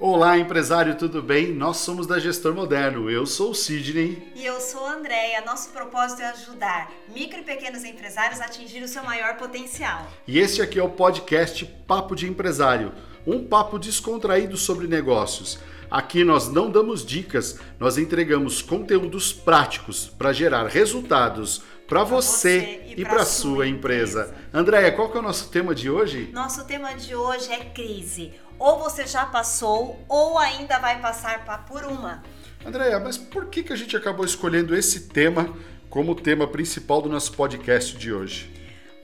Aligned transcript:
Olá, 0.00 0.38
empresário, 0.38 0.96
tudo 0.96 1.20
bem? 1.20 1.52
Nós 1.52 1.78
somos 1.78 2.06
da 2.06 2.20
Gestor 2.20 2.54
Moderno. 2.54 3.10
Eu 3.10 3.26
sou 3.26 3.50
o 3.50 3.54
Sidney. 3.54 4.30
E 4.36 4.46
eu 4.46 4.60
sou 4.60 4.86
a 4.86 4.92
Andréia. 4.92 5.40
Nosso 5.44 5.70
propósito 5.70 6.22
é 6.22 6.26
ajudar 6.26 6.92
micro 7.12 7.40
e 7.40 7.42
pequenos 7.42 7.82
empresários 7.82 8.40
a 8.40 8.44
atingir 8.44 8.80
o 8.80 8.86
seu 8.86 9.02
maior 9.02 9.36
potencial. 9.36 10.06
E 10.24 10.38
este 10.38 10.62
aqui 10.62 10.78
é 10.78 10.82
o 10.84 10.88
podcast 10.88 11.66
Papo 11.84 12.14
de 12.14 12.28
Empresário 12.28 12.92
um 13.28 13.44
papo 13.44 13.78
descontraído 13.78 14.56
sobre 14.56 14.86
negócios. 14.86 15.58
Aqui 15.90 16.24
nós 16.24 16.48
não 16.48 16.70
damos 16.70 17.04
dicas, 17.04 17.58
nós 17.78 17.98
entregamos 17.98 18.62
conteúdos 18.62 19.32
práticos 19.32 20.08
para 20.18 20.32
gerar 20.32 20.66
resultados 20.66 21.62
para 21.86 22.04
você, 22.04 22.60
você, 22.60 22.94
e, 22.96 23.04
para 23.04 23.22
a 23.22 23.26
sua 23.26 23.66
empresa. 23.66 24.22
empresa. 24.22 24.34
Andréia, 24.52 24.92
qual 24.92 25.10
que 25.10 25.16
é 25.16 25.20
o 25.20 25.22
nosso 25.22 25.48
tema 25.50 25.74
de 25.74 25.90
hoje? 25.90 26.30
Nosso 26.32 26.64
tema 26.66 26.94
de 26.94 27.14
hoje 27.14 27.50
é 27.50 27.64
crise 27.64 28.32
ou 28.58 28.78
você 28.78 29.06
já 29.06 29.24
passou 29.26 30.04
ou 30.08 30.38
ainda 30.38 30.78
vai 30.78 31.00
passar 31.00 31.44
por 31.66 31.84
uma. 31.84 32.22
Andréia, 32.64 32.98
mas 32.98 33.16
por 33.16 33.46
que, 33.46 33.62
que 33.62 33.72
a 33.72 33.76
gente 33.76 33.96
acabou 33.96 34.24
escolhendo 34.24 34.74
esse 34.74 35.08
tema 35.08 35.56
como 35.88 36.14
tema 36.14 36.46
principal 36.46 37.00
do 37.00 37.08
nosso 37.08 37.32
podcast 37.32 37.96
de 37.96 38.12
hoje? 38.12 38.52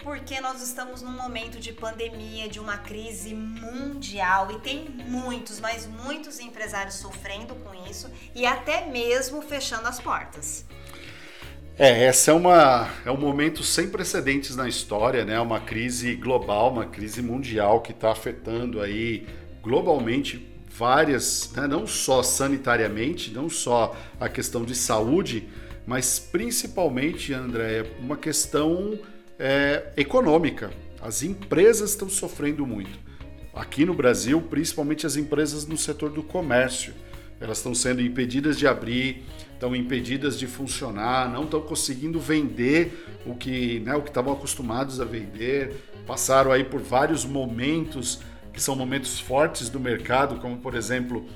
Porque 0.03 0.39
nós 0.41 0.61
estamos 0.61 1.01
num 1.01 1.13
momento 1.13 1.59
de 1.59 1.73
pandemia, 1.73 2.47
de 2.47 2.61
uma 2.61 2.77
crise 2.77 3.33
mundial 3.35 4.51
e 4.51 4.59
tem 4.59 4.87
muitos, 5.07 5.61
mas 5.61 5.87
muitos 5.87 6.39
empresários 6.41 6.97
sofrendo 6.97 7.55
com 7.55 7.75
isso 7.89 8.11
e 8.35 8.45
até 8.45 8.85
mesmo 8.87 9.41
fechando 9.41 9.89
as 9.89 9.99
portas. 9.99 10.67
É, 11.79 12.05
essa 12.05 12.31
é, 12.31 12.35
uma, 12.35 12.89
é 13.05 13.11
um 13.11 13.17
momento 13.17 13.63
sem 13.63 13.89
precedentes 13.89 14.55
na 14.55 14.69
história, 14.69 15.25
né? 15.25 15.41
Uma 15.41 15.59
crise 15.59 16.15
global, 16.15 16.71
uma 16.71 16.87
crise 16.87 17.21
mundial 17.21 17.81
que 17.81 17.91
está 17.91 18.13
afetando 18.13 18.81
aí 18.81 19.27
globalmente 19.65 20.47
várias, 20.69 21.51
né, 21.57 21.67
não 21.67 21.87
só 21.87 22.23
sanitariamente, 22.23 23.33
não 23.33 23.49
só 23.49 23.97
a 24.21 24.29
questão 24.29 24.65
de 24.65 24.75
saúde, 24.75 25.49
mas 25.87 26.19
principalmente, 26.19 27.33
André, 27.33 27.87
uma 27.99 28.17
questão 28.17 28.99
é, 29.39 29.93
econômica. 29.97 30.71
As 31.01 31.23
empresas 31.23 31.91
estão 31.91 32.09
sofrendo 32.09 32.67
muito. 32.67 32.99
Aqui 33.55 33.85
no 33.85 33.95
Brasil, 33.95 34.41
principalmente 34.43 35.07
as 35.07 35.17
empresas 35.17 35.67
no 35.67 35.77
setor 35.77 36.11
do 36.11 36.23
comércio. 36.23 36.93
Elas 37.41 37.59
estão 37.59 37.75
sendo 37.75 38.01
impedidas 38.01 38.59
de 38.59 38.67
abrir, 38.67 39.25
estão 39.53 39.77
impedidas 39.77 40.39
de 40.39 40.47
funcionar, 40.47 41.31
não 41.31 41.45
estão 41.45 41.61
conseguindo 41.61 42.19
vender 42.19 43.07
o 43.27 43.35
que 43.35 43.81
né, 43.81 43.95
o 43.95 44.03
que 44.03 44.09
estavam 44.09 44.33
acostumados 44.33 45.01
a 45.01 45.05
vender. 45.05 45.75
Passaram 46.07 46.51
aí 46.53 46.65
por 46.65 46.81
vários 46.81 47.25
momentos 47.25 48.21
que 48.55 48.63
são 48.63 48.75
momentos 48.77 49.21
fortes 49.21 49.69
do 49.69 49.81
mercado, 49.81 50.37
como 50.37 50.57
por 50.59 50.75
exemplo 50.75 51.27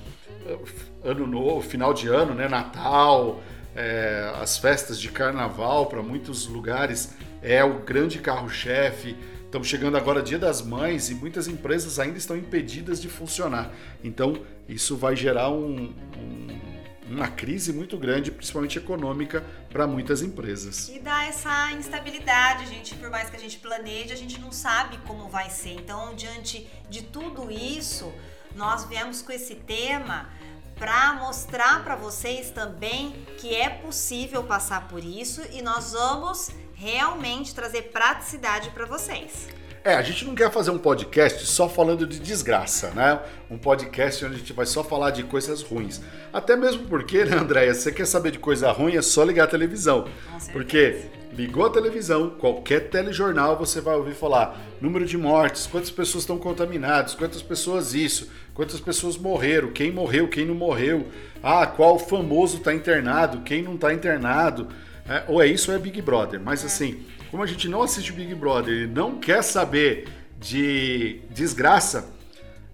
ano 1.05 1.27
novo, 1.27 1.61
final 1.61 1.93
de 1.93 2.09
ano, 2.09 2.33
né, 2.33 2.49
Natal, 2.49 3.43
é, 3.75 4.33
as 4.41 4.57
festas 4.57 4.99
de 4.99 5.09
carnaval 5.09 5.87
para 5.87 6.03
muitos 6.03 6.47
lugares 6.47 7.15
é 7.43 7.63
o 7.63 7.81
grande 7.81 8.19
carro-chefe. 8.19 9.17
Estamos 9.45 9.67
chegando 9.67 9.97
agora 9.97 10.23
Dia 10.23 10.39
das 10.39 10.63
Mães 10.63 11.11
e 11.11 11.15
muitas 11.15 11.49
empresas 11.49 11.99
ainda 11.99 12.19
estão 12.19 12.37
impedidas 12.37 13.01
de 13.01 13.09
funcionar. 13.09 13.71
Então 14.03 14.35
isso 14.69 14.97
vai 14.97 15.17
gerar 15.17 15.51
um, 15.51 15.93
um 16.17 16.68
uma 17.11 17.29
crise 17.29 17.73
muito 17.73 17.97
grande, 17.97 18.31
principalmente 18.31 18.79
econômica, 18.79 19.45
para 19.71 19.87
muitas 19.87 20.23
empresas. 20.23 20.89
E 20.89 20.99
dá 20.99 21.25
essa 21.25 21.73
instabilidade, 21.73 22.67
gente, 22.67 22.95
por 22.95 23.11
mais 23.11 23.31
que 23.31 23.37
a 23.37 23.41
gente 23.41 23.59
planeje, 23.59 24.13
a 24.13 24.17
gente 24.17 24.41
não 24.41 24.53
sabe 24.53 24.99
como 25.07 25.29
vai 25.29 25.51
ser. 25.51 25.71
Então, 25.71 26.15
diante 26.15 26.69
de 26.89 27.03
tudo 27.03 27.51
isso, 27.51 28.13
nós 28.55 28.85
viemos 28.85 29.23
com 29.23 29.33
esse 29.33 29.55
tema 29.55 30.29
para 30.77 31.15
mostrar 31.15 31.83
para 31.83 31.97
vocês 31.97 32.51
também 32.51 33.13
que 33.39 33.55
é 33.55 33.69
possível 33.69 34.45
passar 34.45 34.87
por 34.87 35.03
isso 35.03 35.43
e 35.53 35.61
nós 35.61 35.93
vamos 35.93 36.51
realmente 36.75 37.55
trazer 37.55 37.91
praticidade 37.91 38.71
para 38.71 38.87
vocês. 38.87 39.49
É, 39.89 39.95
a 39.95 40.03
gente 40.03 40.27
não 40.27 40.35
quer 40.35 40.53
fazer 40.53 40.71
um 40.71 40.77
podcast 40.77 41.47
só 41.47 41.67
falando 41.67 42.07
de 42.07 42.21
desgraça, 42.21 42.91
né? 42.91 43.21
Um 43.51 43.57
podcast 43.57 44.23
onde 44.23 44.35
a 44.35 44.39
gente 44.39 44.53
vai 44.53 44.67
só 44.67 44.85
falar 44.85 45.13
de 45.13 45.23
coisas 45.23 45.63
ruins. 45.63 46.03
Até 46.31 46.55
mesmo 46.57 46.85
porque, 46.89 47.25
né, 47.25 47.39
Andréia, 47.39 47.73
você 47.73 47.91
quer 47.91 48.07
saber 48.07 48.33
de 48.33 48.39
coisa 48.39 48.71
ruim, 48.71 48.97
é 48.97 49.01
só 49.01 49.25
ligar 49.25 49.45
a 49.45 49.47
televisão. 49.47 50.07
Porque 50.53 51.05
ligou 51.33 51.65
a 51.65 51.71
televisão, 51.71 52.29
qualquer 52.39 52.91
telejornal 52.91 53.57
você 53.57 53.81
vai 53.81 53.97
ouvir 53.97 54.13
falar 54.13 54.61
número 54.79 55.07
de 55.07 55.17
mortes, 55.17 55.67
quantas 55.67 55.91
pessoas 55.91 56.25
estão 56.25 56.37
contaminadas, 56.37 57.15
quantas 57.15 57.41
pessoas 57.41 57.95
isso, 57.95 58.29
quantas 58.53 58.81
pessoas 58.81 59.17
morreram, 59.17 59.73
quem 59.73 59.91
morreu, 59.91 60.29
quem 60.29 60.45
não 60.45 60.55
morreu, 60.55 61.07
ah, 61.43 61.67
qual 61.67 61.99
famoso 61.99 62.59
está 62.59 62.75
internado, 62.75 63.41
quem 63.41 63.63
não 63.63 63.77
está 63.77 63.95
internado. 63.95 64.69
É, 65.09 65.25
ou 65.27 65.43
é 65.43 65.47
isso 65.47 65.71
ou 65.71 65.77
é 65.79 65.81
Big 65.81 66.03
Brother. 66.03 66.39
Mas 66.39 66.63
assim, 66.63 67.03
como 67.31 67.43
a 67.43 67.47
gente 67.47 67.69
não 67.69 67.83
assiste 67.83 68.13
Big 68.13 68.35
Brother 68.35 68.83
e 68.83 68.87
não 68.87 69.19
quer 69.19 69.43
saber 69.43 70.09
de 70.39 71.21
desgraça, 71.31 72.11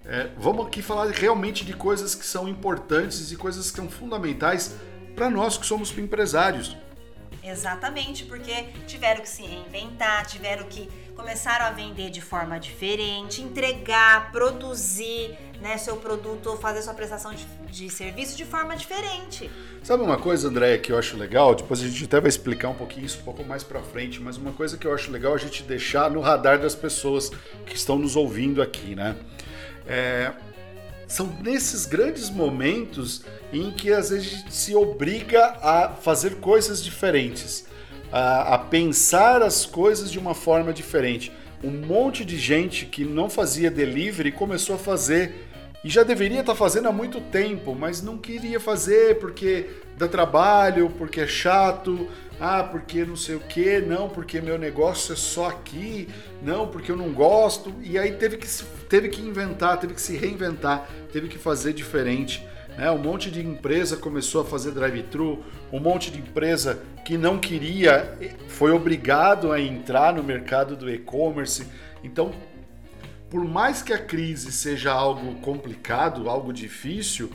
é, 0.05 0.29
vamos 0.37 0.67
aqui 0.67 0.83
falar 0.83 1.09
realmente 1.09 1.65
de 1.65 1.73
coisas 1.73 2.15
que 2.15 2.27
são 2.27 2.49
importantes 2.49 3.33
e 3.33 3.37
coisas 3.37 3.71
que 3.71 3.77
são 3.77 3.89
fundamentais 3.89 4.75
para 5.15 5.31
nós 5.31 5.57
que 5.57 5.65
somos 5.65 5.97
empresários. 5.97 6.77
Exatamente, 7.43 8.25
porque 8.25 8.65
tiveram 8.87 9.23
que 9.23 9.29
se 9.29 9.43
reinventar, 9.43 10.27
tiveram 10.27 10.67
que 10.67 10.89
começaram 11.15 11.67
a 11.67 11.71
vender 11.71 12.11
de 12.11 12.21
forma 12.21 12.59
diferente, 12.59 13.41
entregar, 13.41 14.31
produzir 14.33 15.37
né, 15.61 15.79
seu 15.79 15.97
produto 15.97 16.51
ou 16.51 16.57
fazer 16.57 16.83
sua 16.83 16.95
prestação 16.95 17.33
de, 17.33 17.47
de 17.71 17.89
serviço 17.89 18.37
de 18.37 18.45
forma 18.45 18.77
diferente. 18.77 19.51
Sabe 19.83 20.03
uma 20.03 20.19
coisa, 20.19 20.49
Andréia, 20.49 20.79
que 20.79 20.93
eu 20.93 20.99
acho 20.99 21.17
legal? 21.17 21.55
Depois 21.55 21.81
a 21.81 21.87
gente 21.87 22.05
até 22.05 22.21
vai 22.21 22.29
explicar 22.29 22.69
um 22.69 22.75
pouquinho 22.75 23.07
isso 23.07 23.19
um 23.21 23.23
pouco 23.23 23.45
mais 23.45 23.63
para 23.63 23.81
frente, 23.81 24.21
mas 24.21 24.37
uma 24.37 24.53
coisa 24.53 24.77
que 24.77 24.87
eu 24.87 24.95
acho 24.95 25.11
legal 25.11 25.33
é 25.33 25.37
a 25.37 25.39
gente 25.39 25.63
deixar 25.63 26.11
no 26.11 26.21
radar 26.21 26.59
das 26.59 26.75
pessoas 26.75 27.31
que 27.65 27.77
estão 27.77 27.99
nos 27.99 28.17
ouvindo 28.17 28.61
aqui, 28.61 28.95
né? 28.95 29.17
É, 29.87 30.33
são 31.07 31.27
nesses 31.43 31.87
grandes 31.87 32.31
momentos 32.31 33.23
em 33.53 33.71
que 33.71 33.93
às 33.93 34.11
vezes 34.11 34.27
a 34.27 34.37
gente 34.37 34.55
se 34.55 34.75
obriga 34.75 35.59
a 35.63 35.91
fazer 35.91 36.37
coisas 36.37 36.83
diferentes, 36.83 37.67
a, 38.17 38.55
a 38.55 38.59
pensar 38.59 39.43
as 39.43 39.67
coisas 39.67 40.09
de 40.09 40.21
uma 40.21 40.37
forma 40.37 40.73
diferente. 40.73 41.33
Um 41.65 41.73
monte 41.73 42.25
de 42.25 42.39
gente 42.39 42.87
que 42.87 43.05
não 43.05 43.29
fazia 43.29 43.73
delivery 43.73 44.31
começou 44.31 44.77
a 44.77 44.79
fazer 44.79 45.49
e 45.83 45.89
já 45.91 46.05
deveria 46.05 46.39
estar 46.39 46.55
fazendo 46.55 46.87
há 46.87 46.93
muito 46.93 47.21
tempo, 47.21 47.75
mas 47.75 48.01
não 48.01 48.17
queria 48.17 48.61
fazer 48.61 49.19
porque 49.19 49.67
dá 49.99 50.07
trabalho, 50.07 50.91
porque 50.97 51.23
é 51.23 51.27
chato, 51.27 52.09
ah, 52.41 52.63
porque 52.63 53.05
não 53.05 53.17
sei 53.17 53.35
o 53.35 53.41
que, 53.41 53.81
não, 53.81 54.09
porque 54.09 54.41
meu 54.41 54.57
negócio 54.59 55.13
é 55.13 55.17
só 55.17 55.49
aqui, 55.49 56.09
não, 56.41 56.69
porque 56.69 56.93
eu 56.93 56.97
não 56.97 57.13
gosto. 57.13 57.75
E 57.83 57.99
aí 57.99 58.13
teve 58.13 58.37
que, 58.37 58.47
teve 58.89 59.09
que 59.09 59.23
inventar, 59.23 59.81
teve 59.81 59.93
que 59.93 60.01
se 60.01 60.17
reinventar, 60.17 60.89
teve 61.13 61.27
que 61.27 61.37
fazer 61.37 61.73
diferente. 61.73 62.47
Né? 62.77 62.91
Um 62.91 62.99
monte 62.99 63.31
de 63.31 63.45
empresa 63.45 63.97
começou 63.97 64.43
a 64.43 64.45
fazer 64.45 64.73
drive-thru, 64.73 65.45
um 65.73 65.81
monte 65.81 66.11
de 66.11 66.19
empresa 66.19 66.83
que 67.05 67.17
não 67.17 67.39
queria 67.39 68.19
foi 68.49 68.73
obrigado 68.73 69.53
a 69.53 69.61
entrar 69.61 70.15
no 70.15 70.23
mercado 70.23 70.77
do 70.77 70.91
e-commerce. 70.91 71.67
Então 72.03 72.33
por 73.35 73.45
mais 73.45 73.83
que 73.83 73.93
a 73.93 73.99
crise 73.99 74.53
seja 74.53 74.93
algo 74.93 75.35
complicado, 75.41 76.31
algo 76.31 76.53
difícil, 76.53 77.29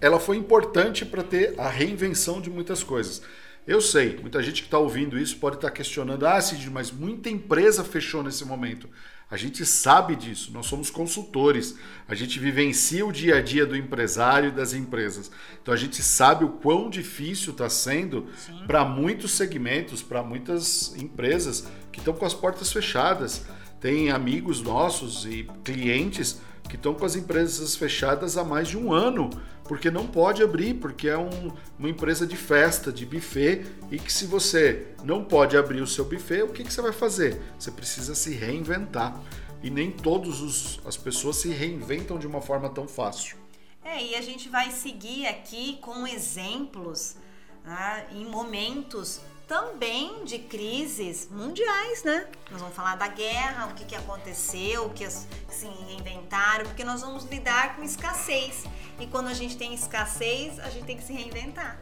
ela 0.00 0.18
foi 0.18 0.38
importante 0.38 1.04
para 1.04 1.22
ter 1.22 1.54
a 1.60 1.68
reinvenção 1.68 2.40
de 2.40 2.48
muitas 2.48 2.82
coisas. 2.82 3.20
Eu 3.66 3.82
sei, 3.82 4.16
muita 4.18 4.42
gente 4.42 4.62
que 4.62 4.66
está 4.66 4.78
ouvindo 4.78 5.18
isso 5.18 5.36
pode 5.36 5.56
estar 5.56 5.68
tá 5.68 5.74
questionando: 5.74 6.26
ah, 6.26 6.40
Cid, 6.40 6.70
mas 6.70 6.90
muita 6.90 7.28
empresa 7.28 7.84
fechou 7.84 8.22
nesse 8.22 8.42
momento. 8.46 8.88
A 9.30 9.36
gente 9.36 9.66
sabe 9.66 10.16
disso, 10.16 10.50
nós 10.52 10.64
somos 10.64 10.88
consultores, 10.88 11.76
a 12.08 12.14
gente 12.14 12.38
vivencia 12.38 13.04
o 13.04 13.12
dia 13.12 13.36
a 13.36 13.42
dia 13.42 13.66
do 13.66 13.76
empresário 13.76 14.48
e 14.48 14.52
das 14.52 14.72
empresas. 14.72 15.30
Então 15.60 15.74
a 15.74 15.76
gente 15.76 16.02
sabe 16.02 16.46
o 16.46 16.48
quão 16.48 16.88
difícil 16.88 17.52
está 17.52 17.68
sendo 17.68 18.26
para 18.66 18.86
muitos 18.86 19.32
segmentos, 19.32 20.02
para 20.02 20.22
muitas 20.22 20.94
empresas 20.96 21.68
que 21.92 21.98
estão 21.98 22.14
com 22.14 22.24
as 22.24 22.32
portas 22.32 22.72
fechadas. 22.72 23.44
Tem 23.78 24.10
amigos 24.10 24.62
nossos 24.62 25.26
e 25.26 25.46
clientes 25.62 26.40
que 26.66 26.76
estão 26.76 26.94
com 26.94 27.04
as 27.04 27.14
empresas 27.14 27.76
fechadas 27.76 28.38
há 28.38 28.44
mais 28.44 28.68
de 28.68 28.78
um 28.78 28.92
ano, 28.92 29.28
porque 29.68 29.90
não 29.90 30.06
pode 30.06 30.42
abrir, 30.42 30.74
porque 30.74 31.08
é 31.08 31.18
um, 31.18 31.52
uma 31.78 31.90
empresa 31.90 32.26
de 32.26 32.36
festa, 32.36 32.90
de 32.90 33.04
buffet, 33.04 33.66
e 33.90 33.98
que 33.98 34.10
se 34.10 34.24
você 34.24 34.88
não 35.04 35.22
pode 35.22 35.56
abrir 35.56 35.82
o 35.82 35.86
seu 35.86 36.06
buffet, 36.06 36.42
o 36.42 36.48
que, 36.48 36.64
que 36.64 36.72
você 36.72 36.80
vai 36.80 36.92
fazer? 36.92 37.40
Você 37.58 37.70
precisa 37.70 38.14
se 38.14 38.34
reinventar. 38.34 39.20
E 39.62 39.70
nem 39.70 39.90
todas 39.90 40.80
as 40.86 40.96
pessoas 40.96 41.36
se 41.36 41.50
reinventam 41.50 42.18
de 42.18 42.26
uma 42.26 42.40
forma 42.40 42.70
tão 42.70 42.88
fácil. 42.88 43.36
É, 43.84 44.02
e 44.02 44.14
a 44.14 44.22
gente 44.22 44.48
vai 44.48 44.70
seguir 44.70 45.26
aqui 45.26 45.78
com 45.80 46.06
exemplos 46.06 47.16
né, 47.64 48.06
em 48.12 48.24
momentos 48.24 49.20
também 49.48 50.24
de 50.24 50.38
crises 50.38 51.26
mundiais, 51.30 52.04
né? 52.04 52.26
Nós 52.50 52.60
vamos 52.60 52.76
falar 52.76 52.96
da 52.96 53.08
guerra, 53.08 53.68
o 53.68 53.74
que, 53.74 53.86
que 53.86 53.96
aconteceu, 53.96 54.84
o 54.84 54.90
que 54.90 55.04
as, 55.04 55.26
se 55.48 55.66
reinventaram, 55.66 56.66
porque 56.66 56.84
nós 56.84 57.00
vamos 57.00 57.24
lidar 57.24 57.74
com 57.74 57.82
escassez. 57.82 58.64
E 59.00 59.06
quando 59.06 59.28
a 59.28 59.32
gente 59.32 59.56
tem 59.56 59.72
escassez, 59.72 60.60
a 60.60 60.68
gente 60.68 60.84
tem 60.84 60.98
que 60.98 61.02
se 61.02 61.14
reinventar. 61.14 61.80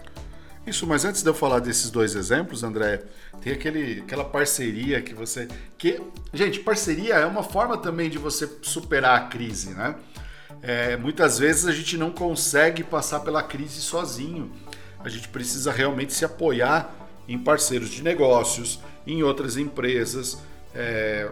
Isso, 0.64 0.86
mas 0.86 1.04
antes 1.04 1.22
de 1.22 1.28
eu 1.28 1.34
falar 1.34 1.58
desses 1.58 1.90
dois 1.90 2.14
exemplos, 2.14 2.62
André, 2.62 3.02
tem 3.40 3.52
aquele, 3.52 4.00
aquela 4.00 4.24
parceria 4.24 5.02
que 5.02 5.12
você. 5.12 5.48
que 5.76 6.00
Gente, 6.32 6.60
parceria 6.60 7.14
é 7.14 7.26
uma 7.26 7.42
forma 7.42 7.76
também 7.76 8.08
de 8.08 8.18
você 8.18 8.48
superar 8.62 9.20
a 9.20 9.24
crise, 9.26 9.70
né? 9.70 9.96
É, 10.62 10.96
muitas 10.96 11.38
vezes 11.38 11.66
a 11.66 11.72
gente 11.72 11.96
não 11.96 12.10
consegue 12.10 12.84
passar 12.84 13.20
pela 13.20 13.42
crise 13.42 13.80
sozinho. 13.80 14.52
A 15.00 15.08
gente 15.08 15.28
precisa 15.28 15.70
realmente 15.70 16.12
se 16.12 16.24
apoiar 16.24 16.95
em 17.28 17.38
parceiros 17.38 17.90
de 17.90 18.02
negócios, 18.02 18.80
em 19.06 19.22
outras 19.22 19.56
empresas. 19.56 20.38
É... 20.74 21.30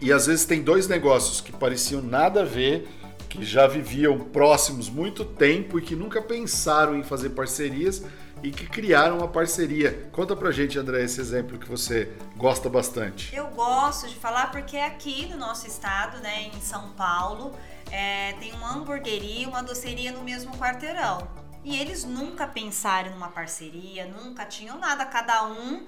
E 0.00 0.12
às 0.12 0.26
vezes 0.26 0.44
tem 0.44 0.62
dois 0.62 0.88
negócios 0.88 1.40
que 1.40 1.52
pareciam 1.52 2.02
nada 2.02 2.42
a 2.42 2.44
ver, 2.44 2.88
que 3.28 3.44
já 3.44 3.66
viviam 3.66 4.18
próximos 4.18 4.88
muito 4.88 5.24
tempo 5.24 5.78
e 5.78 5.82
que 5.82 5.96
nunca 5.96 6.20
pensaram 6.20 6.96
em 6.96 7.02
fazer 7.02 7.30
parcerias 7.30 8.02
e 8.42 8.50
que 8.50 8.66
criaram 8.66 9.18
uma 9.18 9.28
parceria. 9.28 10.08
Conta 10.12 10.36
pra 10.36 10.50
gente, 10.50 10.78
André, 10.78 11.02
esse 11.02 11.20
exemplo 11.20 11.58
que 11.58 11.68
você 11.68 12.12
gosta 12.36 12.68
bastante. 12.68 13.34
Eu 13.34 13.48
gosto 13.48 14.08
de 14.08 14.14
falar 14.14 14.50
porque 14.50 14.76
é 14.76 14.86
aqui 14.86 15.26
no 15.28 15.36
nosso 15.36 15.66
estado, 15.66 16.20
né, 16.22 16.50
em 16.54 16.60
São 16.60 16.90
Paulo, 16.90 17.52
é, 17.90 18.32
tem 18.34 18.52
uma 18.52 18.74
hamburgueria 18.74 19.44
e 19.44 19.46
uma 19.46 19.62
doceria 19.62 20.12
no 20.12 20.22
mesmo 20.22 20.56
quarteirão. 20.56 21.45
E 21.66 21.76
eles 21.80 22.04
nunca 22.04 22.46
pensaram 22.46 23.10
numa 23.10 23.28
parceria, 23.28 24.06
nunca 24.06 24.46
tinham 24.46 24.78
nada, 24.78 25.04
cada 25.04 25.48
um 25.48 25.84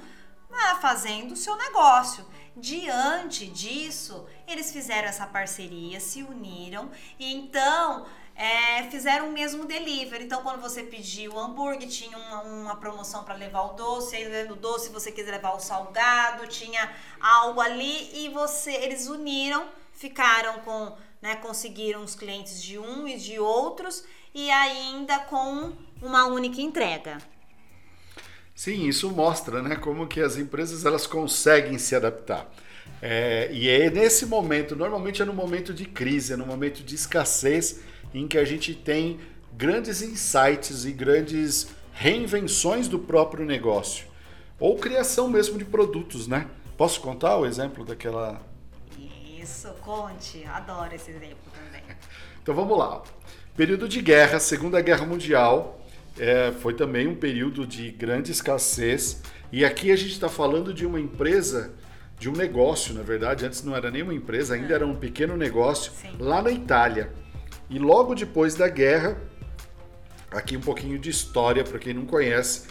né, 0.51 0.77
fazendo 0.81 1.31
o 1.31 1.37
seu 1.37 1.57
negócio. 1.57 2.27
Diante 2.57 3.47
disso, 3.47 4.27
eles 4.45 4.73
fizeram 4.73 5.07
essa 5.07 5.25
parceria, 5.25 6.01
se 6.01 6.25
uniram 6.25 6.91
e 7.17 7.33
então 7.33 8.07
é, 8.35 8.83
fizeram 8.91 9.29
o 9.29 9.33
mesmo 9.33 9.67
delivery. 9.67 10.25
Então, 10.25 10.43
quando 10.43 10.61
você 10.61 10.83
pediu 10.83 11.35
o 11.35 11.39
hambúrguer, 11.39 11.89
tinha 11.89 12.19
uma, 12.19 12.43
uma 12.43 12.77
promoção 12.77 13.23
para 13.23 13.37
levar 13.37 13.63
o 13.63 13.75
doce, 13.75 14.17
aí 14.17 14.51
o 14.51 14.57
doce, 14.57 14.91
você 14.91 15.13
quiser 15.13 15.31
levar 15.31 15.55
o 15.55 15.61
salgado, 15.61 16.49
tinha 16.49 16.93
algo 17.21 17.61
ali 17.61 18.11
e 18.25 18.29
você, 18.31 18.73
eles 18.73 19.07
uniram, 19.07 19.69
ficaram 19.93 20.59
com, 20.59 20.97
né, 21.23 21.37
conseguiram 21.37 22.03
os 22.03 22.17
clientes 22.17 22.61
de 22.61 22.77
um 22.77 23.07
e 23.07 23.17
de 23.17 23.39
outros 23.39 24.05
e 24.35 24.51
ainda 24.51 25.19
com 25.21 25.73
uma 26.01 26.27
única 26.27 26.61
entrega. 26.61 27.19
Sim, 28.55 28.89
isso 28.89 29.11
mostra, 29.11 29.63
né, 29.63 29.77
como 29.77 30.07
que 30.07 30.21
as 30.21 30.37
empresas 30.37 30.85
elas 30.85 31.07
conseguem 31.07 31.79
se 31.79 31.95
adaptar. 31.95 32.51
É, 33.01 33.49
e 33.53 33.69
é 33.69 33.89
nesse 33.91 34.27
momento, 34.27 34.75
normalmente 34.75 35.23
é 35.23 35.25
no 35.25 35.33
momento 35.33 35.73
de 35.73 35.85
crise, 35.85 36.33
é 36.33 36.37
no 36.37 36.45
momento 36.45 36.83
de 36.83 36.95
escassez, 36.95 37.81
em 38.13 38.27
que 38.27 38.37
a 38.37 38.45
gente 38.45 38.75
tem 38.75 39.21
grandes 39.53 40.03
insights 40.03 40.85
e 40.85 40.93
grandes 40.93 41.69
reinvenções 41.93 42.89
do 42.89 42.99
próprio 42.99 43.45
negócio, 43.45 44.07
ou 44.59 44.77
criação 44.77 45.29
mesmo 45.29 45.59
de 45.59 45.65
produtos, 45.65 46.27
né? 46.27 46.49
Posso 46.77 47.01
contar 47.01 47.37
o 47.37 47.47
exemplo 47.47 47.85
daquela? 47.85 48.41
Isso, 49.41 49.69
conte. 49.85 50.45
Adoro 50.45 50.95
esse 50.95 51.11
exemplo 51.11 51.51
também. 51.53 51.83
Então 52.41 52.57
vamos 52.57 52.79
lá. 52.79 53.03
Período 53.58 53.88
de 53.88 54.00
guerra, 54.00 54.38
Segunda 54.38 54.81
Guerra 54.81 55.05
Mundial, 55.05 55.84
é, 56.16 56.52
foi 56.60 56.75
também 56.75 57.08
um 57.08 57.16
período 57.16 57.66
de 57.66 57.90
grande 57.90 58.31
escassez. 58.31 59.20
E 59.50 59.64
aqui 59.64 59.90
a 59.90 59.96
gente 59.96 60.12
está 60.12 60.28
falando 60.28 60.72
de 60.72 60.87
uma 60.87 61.00
empresa, 61.00 61.72
de 62.20 62.31
um 62.31 62.32
negócio, 62.34 62.94
na 62.94 63.02
verdade, 63.02 63.44
antes 63.44 63.64
não 63.64 63.75
era 63.75 63.90
nem 63.90 64.02
uma 64.02 64.14
empresa, 64.14 64.55
ainda 64.55 64.76
era 64.76 64.87
um 64.87 64.94
pequeno 64.94 65.37
negócio, 65.37 65.90
Sim. 65.90 66.14
lá 66.20 66.40
na 66.40 66.52
Itália. 66.52 67.10
E 67.69 67.81
logo 67.81 68.14
depois 68.14 68.55
da 68.55 68.69
guerra, 68.69 69.19
aqui 70.31 70.56
um 70.56 70.60
pouquinho 70.60 70.96
de 70.96 71.10
história 71.10 71.64
para 71.64 71.81
quem 71.81 71.93
não 71.93 72.06
conhece, 72.06 72.69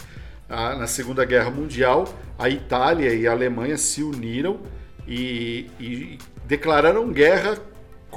na 0.48 0.86
Segunda 0.86 1.22
Guerra 1.26 1.50
Mundial, 1.50 2.08
a 2.38 2.48
Itália 2.48 3.12
e 3.12 3.26
a 3.26 3.32
Alemanha 3.32 3.76
se 3.76 4.02
uniram 4.02 4.60
e, 5.06 5.68
e 5.78 6.18
declararam 6.46 7.12
guerra 7.12 7.58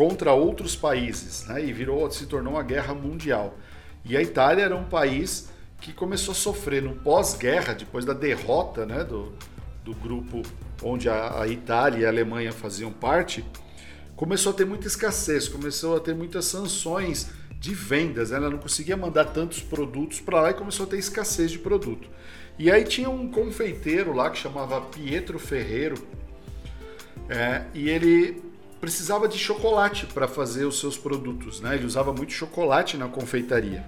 contra 0.02 0.34
outros 0.34 0.76
países, 0.76 1.46
né? 1.46 1.64
e 1.64 1.72
virou, 1.72 2.10
se 2.10 2.26
tornou 2.26 2.54
uma 2.54 2.64
guerra 2.64 2.92
mundial. 2.92 3.56
E 4.04 4.18
a 4.18 4.22
Itália 4.24 4.64
era 4.64 4.76
um 4.76 4.86
país 4.86 5.50
que 5.80 5.94
começou 5.94 6.32
a 6.32 6.36
sofrer 6.36 6.82
no 6.82 6.96
pós-guerra, 6.96 7.76
depois 7.76 8.04
da 8.04 8.12
derrota 8.12 8.84
né, 8.84 9.04
do, 9.04 9.32
do 9.86 9.94
grupo 9.94 10.42
onde 10.82 11.08
a, 11.08 11.42
a 11.42 11.48
Itália 11.48 12.00
e 12.00 12.06
a 12.08 12.10
Alemanha 12.10 12.52
faziam 12.52 12.92
parte, 12.92 13.46
começou 14.16 14.54
a 14.54 14.56
ter 14.56 14.66
muita 14.66 14.88
escassez, 14.88 15.48
começou 15.48 15.96
a 15.96 16.00
ter 16.00 16.16
muitas 16.16 16.46
sanções 16.46 17.30
de 17.60 17.76
vendas, 17.76 18.32
né? 18.32 18.38
ela 18.38 18.50
não 18.50 18.58
conseguia 18.58 18.98
mandar 18.98 19.26
tantos 19.26 19.62
produtos 19.62 20.20
para 20.20 20.42
lá 20.42 20.50
e 20.50 20.56
começou 20.56 20.88
a 20.88 20.90
ter 20.90 20.98
escassez 20.98 21.52
de 21.52 21.60
produto. 21.60 22.10
E 22.58 22.72
aí 22.72 22.84
tinha 22.86 23.08
um 23.08 23.30
confeiteiro 23.30 24.14
lá 24.14 24.32
que 24.32 24.40
chamava 24.40 24.82
Pietro 24.82 25.38
Ferreiro, 25.38 25.94
é, 27.30 27.66
e 27.76 27.88
ele 27.88 28.51
precisava 28.82 29.28
de 29.28 29.38
chocolate 29.38 30.08
para 30.08 30.28
fazer 30.28 30.66
os 30.66 30.80
seus 30.80 30.98
produtos, 30.98 31.62
né? 31.62 31.76
Ele 31.76 31.86
usava 31.86 32.12
muito 32.12 32.34
chocolate 32.34 32.98
na 32.98 33.08
confeitaria. 33.08 33.86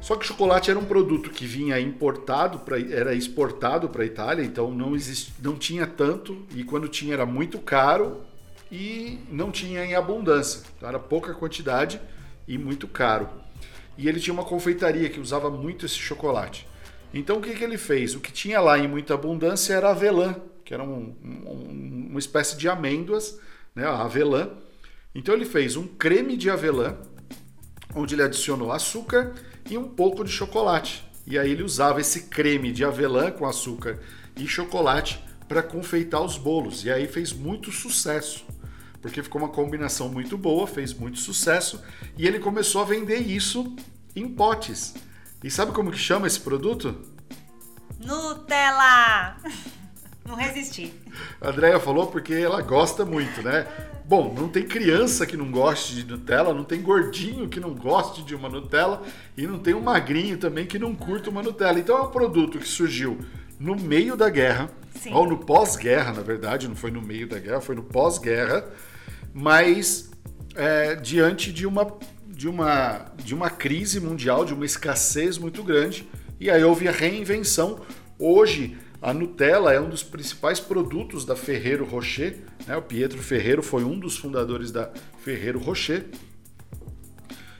Só 0.00 0.14
que 0.16 0.24
chocolate 0.24 0.70
era 0.70 0.78
um 0.78 0.84
produto 0.84 1.30
que 1.30 1.44
vinha 1.44 1.78
importado, 1.80 2.60
pra, 2.60 2.78
era 2.78 3.14
exportado 3.14 3.88
para 3.88 4.04
a 4.04 4.06
Itália, 4.06 4.44
então 4.44 4.70
não, 4.70 4.94
exist, 4.94 5.32
não 5.42 5.56
tinha 5.56 5.86
tanto, 5.86 6.46
e 6.54 6.64
quando 6.64 6.88
tinha 6.88 7.14
era 7.14 7.26
muito 7.26 7.58
caro 7.58 8.20
e 8.70 9.18
não 9.30 9.50
tinha 9.50 9.84
em 9.84 9.94
abundância. 9.94 10.62
Então 10.76 10.88
era 10.88 10.98
pouca 10.98 11.34
quantidade 11.34 12.00
e 12.46 12.56
muito 12.56 12.86
caro. 12.86 13.28
E 13.98 14.08
ele 14.08 14.20
tinha 14.20 14.32
uma 14.32 14.44
confeitaria 14.44 15.10
que 15.10 15.20
usava 15.20 15.50
muito 15.50 15.86
esse 15.86 15.96
chocolate. 15.96 16.66
Então 17.12 17.38
o 17.38 17.40
que, 17.40 17.52
que 17.52 17.62
ele 17.62 17.78
fez? 17.78 18.14
O 18.14 18.20
que 18.20 18.32
tinha 18.32 18.60
lá 18.60 18.78
em 18.78 18.88
muita 18.88 19.14
abundância 19.14 19.74
era 19.74 19.90
avelã, 19.90 20.36
que 20.64 20.72
era 20.72 20.82
um, 20.82 21.14
um, 21.22 22.06
uma 22.10 22.18
espécie 22.18 22.56
de 22.56 22.68
amêndoas 22.68 23.38
né, 23.74 23.86
a 23.86 24.02
avelã. 24.02 24.50
Então 25.14 25.34
ele 25.34 25.44
fez 25.44 25.76
um 25.76 25.86
creme 25.86 26.36
de 26.36 26.50
avelã, 26.50 26.96
onde 27.94 28.14
ele 28.14 28.22
adicionou 28.22 28.72
açúcar 28.72 29.34
e 29.68 29.76
um 29.76 29.88
pouco 29.88 30.24
de 30.24 30.30
chocolate. 30.30 31.04
E 31.26 31.38
aí 31.38 31.50
ele 31.50 31.62
usava 31.62 32.00
esse 32.00 32.24
creme 32.24 32.72
de 32.72 32.84
avelã 32.84 33.30
com 33.30 33.46
açúcar 33.46 34.00
e 34.36 34.46
chocolate 34.46 35.22
para 35.46 35.62
confeitar 35.62 36.22
os 36.22 36.36
bolos. 36.36 36.84
E 36.84 36.90
aí 36.90 37.06
fez 37.06 37.32
muito 37.32 37.70
sucesso, 37.70 38.44
porque 39.00 39.22
ficou 39.22 39.40
uma 39.40 39.50
combinação 39.50 40.08
muito 40.08 40.36
boa, 40.36 40.66
fez 40.66 40.94
muito 40.94 41.18
sucesso 41.18 41.82
e 42.16 42.26
ele 42.26 42.38
começou 42.38 42.80
a 42.80 42.86
vender 42.86 43.18
isso 43.18 43.76
em 44.16 44.28
potes. 44.28 44.94
E 45.44 45.50
sabe 45.50 45.72
como 45.72 45.90
que 45.90 45.98
chama 45.98 46.26
esse 46.26 46.40
produto? 46.40 47.00
Nutella! 47.98 49.36
Não 50.24 50.36
resisti. 50.36 50.92
A 51.40 51.48
Andrea 51.48 51.78
falou 51.80 52.06
porque 52.06 52.34
ela 52.34 52.62
gosta 52.62 53.04
muito, 53.04 53.42
né? 53.42 53.66
Bom, 54.04 54.34
não 54.36 54.48
tem 54.48 54.64
criança 54.64 55.26
que 55.26 55.36
não 55.36 55.50
goste 55.50 55.94
de 55.94 56.04
Nutella, 56.04 56.52
não 56.54 56.64
tem 56.64 56.80
gordinho 56.80 57.48
que 57.48 57.58
não 57.58 57.74
goste 57.74 58.22
de 58.22 58.34
uma 58.34 58.48
Nutella 58.48 59.02
e 59.36 59.46
não 59.46 59.58
tem 59.58 59.74
um 59.74 59.80
magrinho 59.80 60.38
também 60.38 60.66
que 60.66 60.78
não 60.78 60.94
curta 60.94 61.30
uma 61.30 61.42
Nutella. 61.42 61.78
Então 61.78 61.96
é 61.98 62.02
um 62.02 62.10
produto 62.10 62.58
que 62.58 62.68
surgiu 62.68 63.18
no 63.58 63.76
meio 63.76 64.16
da 64.16 64.28
guerra, 64.28 64.70
Sim. 64.94 65.12
ou 65.12 65.26
no 65.26 65.38
pós-guerra, 65.38 66.12
na 66.12 66.22
verdade, 66.22 66.68
não 66.68 66.74
foi 66.74 66.90
no 66.90 67.00
meio 67.00 67.28
da 67.28 67.38
guerra, 67.38 67.60
foi 67.60 67.76
no 67.76 67.82
pós-guerra, 67.82 68.64
mas 69.32 70.10
é, 70.54 70.96
diante 70.96 71.52
de 71.52 71.66
uma, 71.66 71.96
de, 72.26 72.48
uma, 72.48 73.06
de 73.16 73.34
uma 73.34 73.48
crise 73.50 74.00
mundial, 74.00 74.44
de 74.44 74.52
uma 74.52 74.66
escassez 74.66 75.38
muito 75.38 75.62
grande, 75.62 76.08
e 76.40 76.50
aí 76.50 76.62
houve 76.64 76.88
a 76.88 76.92
reinvenção. 76.92 77.80
Hoje, 78.18 78.76
a 79.02 79.12
Nutella 79.12 79.72
é 79.72 79.80
um 79.80 79.88
dos 79.88 80.04
principais 80.04 80.60
produtos 80.60 81.24
da 81.24 81.34
Ferreiro 81.34 81.84
Rocher. 81.84 82.38
Né? 82.66 82.76
O 82.76 82.82
Pietro 82.82 83.18
Ferreiro 83.18 83.60
foi 83.60 83.82
um 83.82 83.98
dos 83.98 84.16
fundadores 84.16 84.70
da 84.70 84.90
Ferreiro 85.18 85.58
Rocher. 85.58 86.06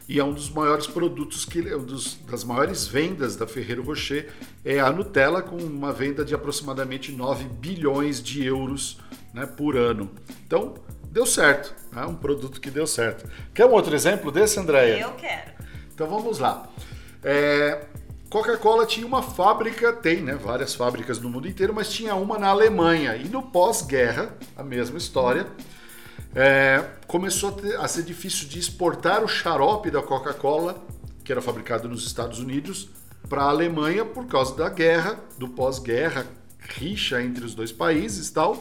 E 0.08 0.20
é 0.20 0.24
um 0.24 0.32
dos 0.32 0.50
maiores 0.50 0.86
produtos, 0.86 1.44
que, 1.44 1.60
um 1.74 1.84
dos, 1.84 2.14
das 2.30 2.44
maiores 2.44 2.86
vendas 2.86 3.34
da 3.34 3.46
Ferreiro 3.46 3.82
Rocher 3.82 4.28
é 4.64 4.78
a 4.78 4.92
Nutella, 4.92 5.42
com 5.42 5.56
uma 5.56 5.92
venda 5.92 6.24
de 6.24 6.34
aproximadamente 6.34 7.10
9 7.10 7.44
bilhões 7.44 8.22
de 8.22 8.44
euros 8.44 9.00
né, 9.34 9.44
por 9.44 9.76
ano. 9.76 10.10
Então, 10.46 10.74
deu 11.10 11.26
certo. 11.26 11.74
É 11.92 11.96
né? 11.96 12.06
um 12.06 12.14
produto 12.14 12.60
que 12.60 12.70
deu 12.70 12.86
certo. 12.86 13.28
Quer 13.52 13.66
um 13.66 13.72
outro 13.72 13.94
exemplo 13.94 14.30
desse, 14.30 14.60
Andréia? 14.60 15.00
Eu 15.00 15.12
quero. 15.14 15.50
Então 15.92 16.06
vamos 16.06 16.38
lá. 16.38 16.68
É, 17.24 17.86
Coca-Cola 18.32 18.86
tinha 18.86 19.06
uma 19.06 19.20
fábrica, 19.20 19.92
tem 19.92 20.22
né, 20.22 20.34
várias 20.34 20.74
fábricas 20.74 21.20
no 21.20 21.28
mundo 21.28 21.46
inteiro, 21.46 21.74
mas 21.74 21.92
tinha 21.92 22.14
uma 22.14 22.38
na 22.38 22.48
Alemanha. 22.48 23.14
E 23.14 23.28
no 23.28 23.42
pós-guerra, 23.42 24.34
a 24.56 24.62
mesma 24.62 24.96
história, 24.96 25.46
é, 26.34 26.82
começou 27.06 27.50
a, 27.50 27.52
ter, 27.52 27.76
a, 27.76 27.86
ser 27.86 28.02
difícil 28.04 28.48
de 28.48 28.58
exportar 28.58 29.22
o 29.22 29.28
xarope 29.28 29.90
da 29.90 30.00
Coca-Cola, 30.00 30.82
que 31.22 31.30
era 31.30 31.42
fabricado 31.42 31.86
nos 31.90 32.06
Estados 32.06 32.38
Unidos, 32.38 32.88
para 33.28 33.42
a 33.42 33.50
Alemanha 33.50 34.02
por 34.02 34.26
causa 34.26 34.56
da 34.56 34.70
guerra, 34.70 35.20
do 35.36 35.46
pós-guerra, 35.46 36.24
rixa 36.58 37.22
entre 37.22 37.44
os 37.44 37.54
dois 37.54 37.70
países 37.70 38.30
tal. 38.30 38.54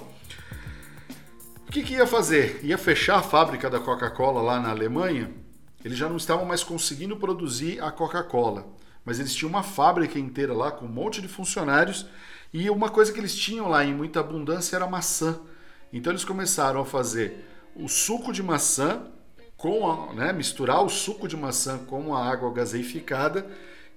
O 1.65 1.71
que, 1.71 1.81
que 1.81 1.93
ia 1.93 2.05
fazer? 2.05 2.59
Ia 2.61 2.77
fechar 2.77 3.19
a 3.19 3.23
fábrica 3.23 3.69
da 3.69 3.79
Coca-Cola 3.79 4.41
lá 4.41 4.59
na 4.59 4.71
Alemanha? 4.71 5.31
Eles 5.81 5.97
já 5.97 6.09
não 6.09 6.17
estavam 6.17 6.43
mais 6.43 6.61
conseguindo 6.61 7.15
produzir 7.15 7.81
a 7.81 7.89
Coca-Cola, 7.89 8.65
mas 9.05 9.19
eles 9.19 9.33
tinham 9.33 9.49
uma 9.49 9.63
fábrica 9.63 10.19
inteira 10.19 10.53
lá 10.53 10.71
com 10.71 10.85
um 10.85 10.89
monte 10.89 11.21
de 11.21 11.27
funcionários 11.27 12.05
e 12.53 12.69
uma 12.69 12.89
coisa 12.89 13.11
que 13.11 13.19
eles 13.19 13.35
tinham 13.35 13.67
lá 13.69 13.83
em 13.83 13.93
muita 13.93 14.19
abundância 14.19 14.75
era 14.75 14.87
maçã. 14.87 15.39
Então 15.91 16.11
eles 16.11 16.25
começaram 16.25 16.81
a 16.81 16.85
fazer 16.85 17.45
o 17.75 17.87
suco 17.87 18.31
de 18.31 18.43
maçã 18.43 19.03
com 19.57 19.89
a, 19.89 20.13
né, 20.13 20.33
misturar 20.33 20.83
o 20.83 20.89
suco 20.89 21.27
de 21.27 21.37
maçã 21.37 21.77
com 21.77 22.15
a 22.15 22.25
água 22.25 22.51
gaseificada 22.51 23.47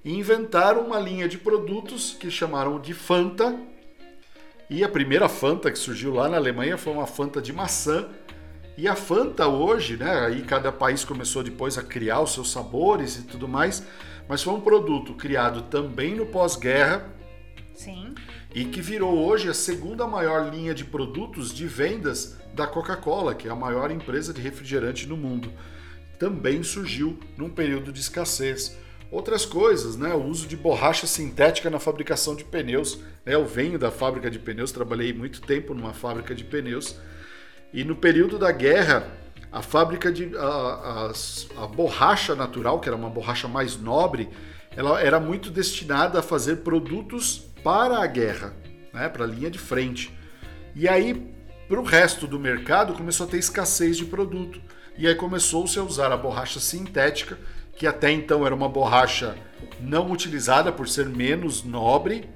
e 0.05 0.13
inventaram 0.13 0.83
uma 0.87 1.01
linha 1.01 1.27
de 1.27 1.39
produtos 1.39 2.15
que 2.19 2.31
chamaram 2.31 2.79
de 2.79 2.93
Fanta. 2.93 3.59
E 4.69 4.85
a 4.85 4.89
primeira 4.89 5.29
Fanta 5.29 5.71
que 5.71 5.79
surgiu 5.79 6.13
lá 6.13 6.29
na 6.29 6.37
Alemanha 6.37 6.77
foi 6.77 6.93
uma 6.93 7.07
Fanta 7.07 7.41
de 7.41 7.53
maçã. 7.53 8.09
E 8.77 8.87
a 8.87 8.95
Fanta 8.95 9.47
hoje, 9.49 9.97
né, 9.97 10.27
aí 10.27 10.43
cada 10.43 10.71
país 10.71 11.05
começou 11.05 11.43
depois 11.43 11.79
a 11.79 11.83
criar 11.83 12.21
os 12.21 12.35
seus 12.35 12.51
sabores 12.51 13.17
e 13.17 13.23
tudo 13.23 13.49
mais, 13.49 13.87
mas 14.29 14.43
foi 14.43 14.55
um 14.55 14.61
produto 14.61 15.15
criado 15.15 15.63
também 15.63 16.15
no 16.15 16.27
pós-guerra. 16.27 17.13
Sim. 17.75 18.15
E 18.55 18.65
que 18.65 18.81
virou 18.81 19.19
hoje 19.27 19.49
a 19.49 19.55
segunda 19.55 20.07
maior 20.07 20.53
linha 20.53 20.75
de 20.75 20.85
produtos 20.85 21.53
de 21.53 21.67
vendas 21.67 22.39
da 22.55 22.67
Coca-Cola, 22.67 23.35
que 23.35 23.49
é 23.49 23.51
a 23.51 23.57
maior 23.57 23.91
empresa 23.91 24.33
de 24.33 24.41
refrigerante 24.41 25.07
no 25.07 25.17
mundo. 25.17 25.53
Também 26.19 26.63
surgiu 26.63 27.19
num 27.37 27.51
período 27.51 27.93
de 27.93 28.01
escassez. 28.01 28.77
Outras 29.11 29.45
coisas, 29.45 29.97
né? 29.97 30.15
O 30.15 30.25
uso 30.25 30.47
de 30.47 30.57
borracha 30.57 31.07
sintética 31.07 31.69
na 31.69 31.79
fabricação 31.79 32.35
de 32.35 32.45
pneus. 32.45 32.99
Né? 33.25 33.35
Eu 33.35 33.45
venho 33.45 33.79
da 33.79 33.91
fábrica 33.91 34.31
de 34.31 34.39
pneus, 34.39 34.73
trabalhei 34.73 35.13
muito 35.13 35.41
tempo 35.41 35.75
numa 35.75 35.93
fábrica 35.93 36.35
de 36.35 36.45
pneus. 36.45 36.97
E 37.73 37.83
no 37.85 37.97
período 37.97 38.39
da 38.39 38.53
guerra, 38.53 39.07
a 39.55 39.63
fábrica 39.63 40.11
de. 40.11 40.37
a, 40.37 40.43
a, 40.43 41.13
a 41.63 41.67
borracha 41.69 42.35
natural, 42.35 42.81
que 42.81 42.89
era 42.89 42.97
uma 42.97 43.09
borracha 43.09 43.47
mais 43.47 43.81
nobre, 43.81 44.29
ela 44.77 45.01
era 45.01 45.21
muito 45.21 45.49
destinada 45.49 46.19
a 46.19 46.23
fazer 46.23 46.57
produtos 46.57 47.39
para 47.63 47.99
a 47.99 48.07
guerra, 48.07 48.53
né? 48.93 49.09
para 49.09 49.25
a 49.25 49.29
linha 49.29 49.49
de 49.49 49.59
frente. 49.59 50.13
E 50.75 50.89
aí, 50.89 51.33
para 51.69 51.81
o 51.81 51.85
resto 51.85 52.27
do 52.27 52.39
mercado 52.39 52.95
começou 52.95 53.29
a 53.29 53.31
ter 53.31 53.39
escassez 53.39 53.97
de 53.97 54.05
produto. 54.05 54.61
E 54.99 55.07
aí 55.07 55.15
começou-se 55.15 55.79
a 55.79 55.85
usar 55.85 56.11
a 56.11 56.17
borracha 56.17 56.59
sintética, 56.59 57.39
que 57.77 57.87
até 57.87 58.11
então 58.11 58.45
era 58.45 58.55
uma 58.55 58.69
borracha 58.69 59.37
não 59.81 60.11
utilizada 60.11 60.73
por 60.73 60.89
ser 60.89 61.09
menos 61.09 61.63
nobre, 61.63 62.29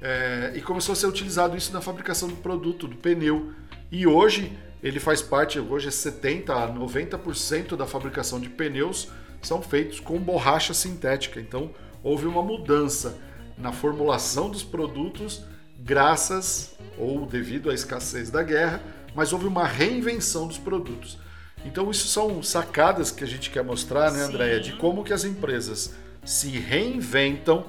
é, 0.00 0.52
e 0.54 0.62
começou 0.62 0.94
a 0.94 0.96
ser 0.96 1.06
utilizado 1.06 1.54
isso 1.54 1.70
na 1.70 1.82
fabricação 1.82 2.28
do 2.28 2.36
produto, 2.36 2.88
do 2.88 2.96
pneu. 2.96 3.52
E 3.92 4.06
hoje 4.06 4.56
ele 4.82 4.98
faz 4.98 5.20
parte, 5.20 5.58
hoje 5.58 5.88
é 5.88 5.90
70 5.90 6.54
a 6.54 6.72
90% 6.72 7.76
da 7.76 7.86
fabricação 7.86 8.40
de 8.40 8.48
pneus 8.48 9.08
são 9.42 9.60
feitos 9.62 10.00
com 10.00 10.18
borracha 10.18 10.72
sintética. 10.74 11.40
Então 11.40 11.70
houve 12.02 12.26
uma 12.26 12.42
mudança 12.42 13.18
na 13.58 13.72
formulação 13.72 14.50
dos 14.50 14.62
produtos 14.62 15.42
graças 15.78 16.74
ou 16.98 17.26
devido 17.26 17.70
à 17.70 17.74
escassez 17.74 18.30
da 18.30 18.42
guerra, 18.42 18.82
mas 19.14 19.32
houve 19.32 19.46
uma 19.46 19.66
reinvenção 19.66 20.46
dos 20.46 20.58
produtos. 20.58 21.18
Então 21.64 21.90
isso 21.90 22.08
são 22.08 22.42
sacadas 22.42 23.10
que 23.10 23.24
a 23.24 23.26
gente 23.26 23.50
quer 23.50 23.62
mostrar, 23.62 24.10
né, 24.10 24.22
Andréia, 24.22 24.60
de 24.60 24.72
como 24.74 25.04
que 25.04 25.12
as 25.12 25.24
empresas 25.24 25.94
se 26.24 26.48
reinventam 26.48 27.66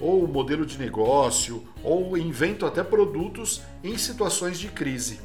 ou 0.00 0.26
modelo 0.26 0.66
de 0.66 0.78
negócio, 0.78 1.64
ou 1.84 2.18
inventam 2.18 2.66
até 2.66 2.82
produtos 2.82 3.62
em 3.84 3.96
situações 3.96 4.58
de 4.58 4.66
crise. 4.66 5.20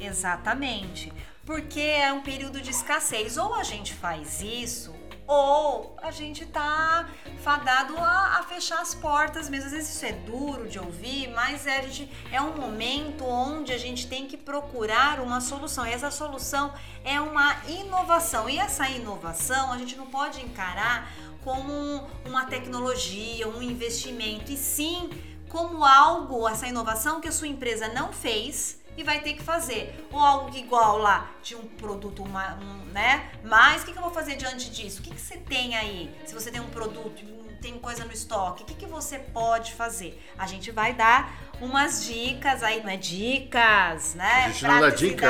Exatamente. 0.00 1.12
Porque 1.44 1.80
é 1.80 2.12
um 2.12 2.20
período 2.20 2.60
de 2.60 2.70
escassez. 2.70 3.36
Ou 3.38 3.54
a 3.54 3.62
gente 3.62 3.94
faz 3.94 4.42
isso, 4.42 4.94
ou 5.26 5.94
a 6.02 6.10
gente 6.10 6.46
tá 6.46 7.06
fadado 7.42 7.96
a, 7.98 8.38
a, 8.38 8.42
fechar 8.44 8.80
as 8.80 8.94
portas 8.94 9.48
mesmo. 9.48 9.66
Às 9.66 9.72
vezes 9.72 9.94
isso 9.94 10.06
é 10.06 10.12
duro 10.12 10.68
de 10.68 10.78
ouvir, 10.78 11.28
mas 11.28 11.66
é, 11.66 11.78
a 11.78 11.82
gente, 11.82 12.10
é 12.32 12.40
um 12.40 12.56
momento 12.56 13.24
onde 13.24 13.72
a 13.72 13.78
gente 13.78 14.06
tem 14.06 14.26
que 14.26 14.36
procurar 14.36 15.20
uma 15.20 15.40
solução. 15.40 15.86
E 15.86 15.92
essa 15.92 16.10
solução 16.10 16.72
é 17.04 17.20
uma 17.20 17.56
inovação. 17.66 18.48
E 18.48 18.58
essa 18.58 18.88
inovação 18.88 19.72
a 19.72 19.78
gente 19.78 19.96
não 19.96 20.06
pode 20.06 20.40
encarar 20.40 21.10
como 21.44 22.06
uma 22.24 22.46
tecnologia, 22.46 23.48
um 23.48 23.62
investimento, 23.62 24.50
e 24.52 24.56
sim 24.56 25.10
como 25.48 25.84
algo, 25.84 26.46
essa 26.46 26.66
inovação 26.66 27.20
que 27.20 27.28
a 27.28 27.32
sua 27.32 27.48
empresa 27.48 27.88
não 27.88 28.12
fez 28.12 28.77
e 28.98 29.04
vai 29.04 29.20
ter 29.20 29.34
que 29.34 29.42
fazer. 29.42 29.94
Ou 30.10 30.18
algo 30.18 30.54
igual 30.56 30.98
lá 30.98 31.30
de 31.40 31.54
um 31.54 31.62
produto, 31.62 32.24
uma, 32.24 32.56
um, 32.56 32.84
né? 32.86 33.30
Mas 33.44 33.82
o 33.82 33.86
que, 33.86 33.92
que, 33.92 33.98
eu 33.98 34.02
vou 34.02 34.10
fazer 34.10 34.34
diante 34.34 34.68
disso? 34.70 34.98
O 34.98 35.02
que, 35.04 35.10
que 35.10 35.20
você 35.20 35.36
tem 35.36 35.76
aí? 35.76 36.12
Se 36.26 36.34
você 36.34 36.50
tem 36.50 36.60
um 36.60 36.68
produto, 36.68 37.22
tem 37.62 37.78
coisa 37.78 38.04
no 38.04 38.12
estoque, 38.12 38.64
o 38.64 38.66
que, 38.66 38.74
que 38.74 38.86
você 38.86 39.20
pode 39.20 39.72
fazer? 39.74 40.20
A 40.36 40.48
gente 40.48 40.72
vai 40.72 40.94
dar 40.94 41.32
umas 41.60 42.04
dicas 42.06 42.60
aí, 42.64 42.82
não 42.82 42.90
é 42.90 42.96
dicas, 42.96 44.16
né? 44.16 44.46
A 44.46 44.50
gente 44.50 44.64
não 44.64 44.80
dá 44.80 44.90
dica. 44.90 45.28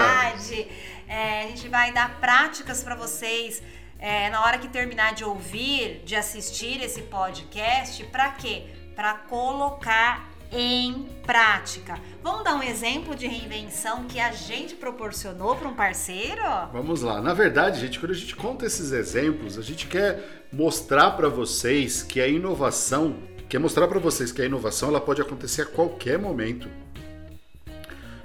É, 1.06 1.42
a 1.42 1.46
gente 1.48 1.68
vai 1.68 1.92
dar 1.92 2.18
práticas 2.18 2.82
para 2.82 2.94
vocês. 2.94 3.62
É, 3.98 4.30
na 4.30 4.42
hora 4.44 4.58
que 4.58 4.68
terminar 4.68 5.12
de 5.12 5.24
ouvir, 5.24 6.02
de 6.06 6.16
assistir 6.16 6.80
esse 6.80 7.02
podcast, 7.02 8.02
para 8.04 8.30
quê? 8.30 8.64
Para 8.94 9.12
colocar 9.12 10.37
em 10.50 11.06
prática. 11.24 11.98
Vamos 12.22 12.44
dar 12.44 12.54
um 12.54 12.62
exemplo 12.62 13.14
de 13.14 13.26
reinvenção 13.26 14.04
que 14.04 14.18
a 14.18 14.32
gente 14.32 14.74
proporcionou 14.74 15.56
para 15.56 15.68
um 15.68 15.74
parceiro? 15.74 16.42
Vamos 16.72 17.02
lá. 17.02 17.20
Na 17.20 17.34
verdade, 17.34 17.80
gente, 17.80 18.00
quando 18.00 18.12
a 18.12 18.14
gente 18.14 18.34
conta 18.34 18.66
esses 18.66 18.92
exemplos, 18.92 19.58
a 19.58 19.62
gente 19.62 19.86
quer 19.86 20.46
mostrar 20.52 21.12
para 21.12 21.28
vocês 21.28 22.02
que 22.02 22.20
a 22.20 22.26
inovação, 22.26 23.16
quer 23.48 23.58
mostrar 23.58 23.86
para 23.88 23.98
vocês 23.98 24.32
que 24.32 24.40
a 24.40 24.46
inovação 24.46 24.88
ela 24.88 25.00
pode 25.00 25.20
acontecer 25.20 25.62
a 25.62 25.66
qualquer 25.66 26.18
momento. 26.18 26.68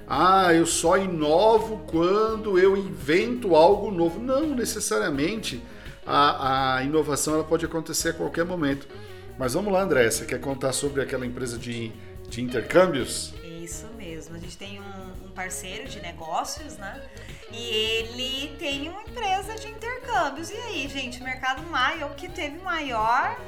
Ah, 0.06 0.52
eu 0.52 0.66
só 0.66 0.98
inovo 0.98 1.84
quando 1.86 2.58
eu 2.58 2.76
invento 2.76 3.54
algo 3.54 3.90
novo. 3.90 4.20
Não 4.20 4.54
necessariamente 4.54 5.62
a, 6.06 6.76
a 6.76 6.84
inovação 6.84 7.34
ela 7.34 7.44
pode 7.44 7.64
acontecer 7.64 8.10
a 8.10 8.12
qualquer 8.12 8.44
momento. 8.44 8.86
Mas 9.38 9.54
vamos 9.54 9.72
lá, 9.72 9.82
André, 9.82 10.10
você 10.10 10.24
quer 10.24 10.40
contar 10.40 10.72
sobre 10.72 11.02
aquela 11.02 11.26
empresa 11.26 11.58
de 11.58 11.90
de 12.34 12.42
intercâmbios? 12.42 13.32
Isso 13.62 13.86
mesmo. 13.96 14.36
A 14.36 14.38
gente 14.38 14.56
tem 14.56 14.80
um, 14.80 15.26
um 15.26 15.30
parceiro 15.30 15.88
de 15.88 16.00
negócios, 16.00 16.76
né? 16.76 17.00
E 17.52 17.62
ele 17.62 18.56
tem 18.58 18.88
uma 18.88 19.02
empresa 19.02 19.54
de 19.54 19.68
intercâmbios. 19.68 20.50
E 20.50 20.54
aí, 20.54 20.88
gente, 20.88 21.20
o 21.20 21.24
mercado 21.24 21.62
maior, 21.64 22.10
o 22.10 22.14
que 22.14 22.28
teve 22.28 22.58
maior. 22.58 23.38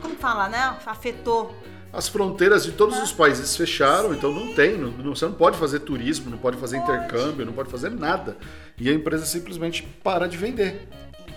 Como 0.00 0.16
fala, 0.16 0.48
né? 0.48 0.78
Afetou 0.84 1.54
as 1.92 2.08
fronteiras 2.08 2.64
de 2.64 2.72
todos 2.72 2.98
os 2.98 3.12
países 3.12 3.56
fecharam, 3.56 4.10
Sim. 4.10 4.16
então 4.16 4.30
não 4.30 4.54
tem, 4.54 4.76
não, 4.76 5.14
você 5.14 5.24
não 5.24 5.32
pode 5.32 5.56
fazer 5.56 5.80
turismo, 5.80 6.28
não 6.28 6.36
pode 6.36 6.58
fazer 6.58 6.76
intercâmbio, 6.76 7.46
não 7.46 7.54
pode 7.54 7.70
fazer 7.70 7.90
nada. 7.90 8.36
E 8.76 8.90
a 8.90 8.92
empresa 8.92 9.24
simplesmente 9.24 9.82
para 10.02 10.28
de 10.28 10.36
vender. 10.36 10.88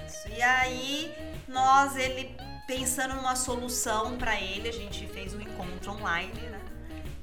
Isso. 0.06 0.28
E 0.28 0.42
aí 0.42 1.14
nós 1.48 1.96
ele 1.96 2.36
pensando 2.68 3.16
numa 3.16 3.36
solução 3.36 4.16
para 4.16 4.40
ele, 4.40 4.70
a 4.70 4.72
gente 4.72 5.08
fez 5.08 5.34
um 5.34 5.42
encontro 5.42 5.59
online, 5.88 6.34
né? 6.34 6.60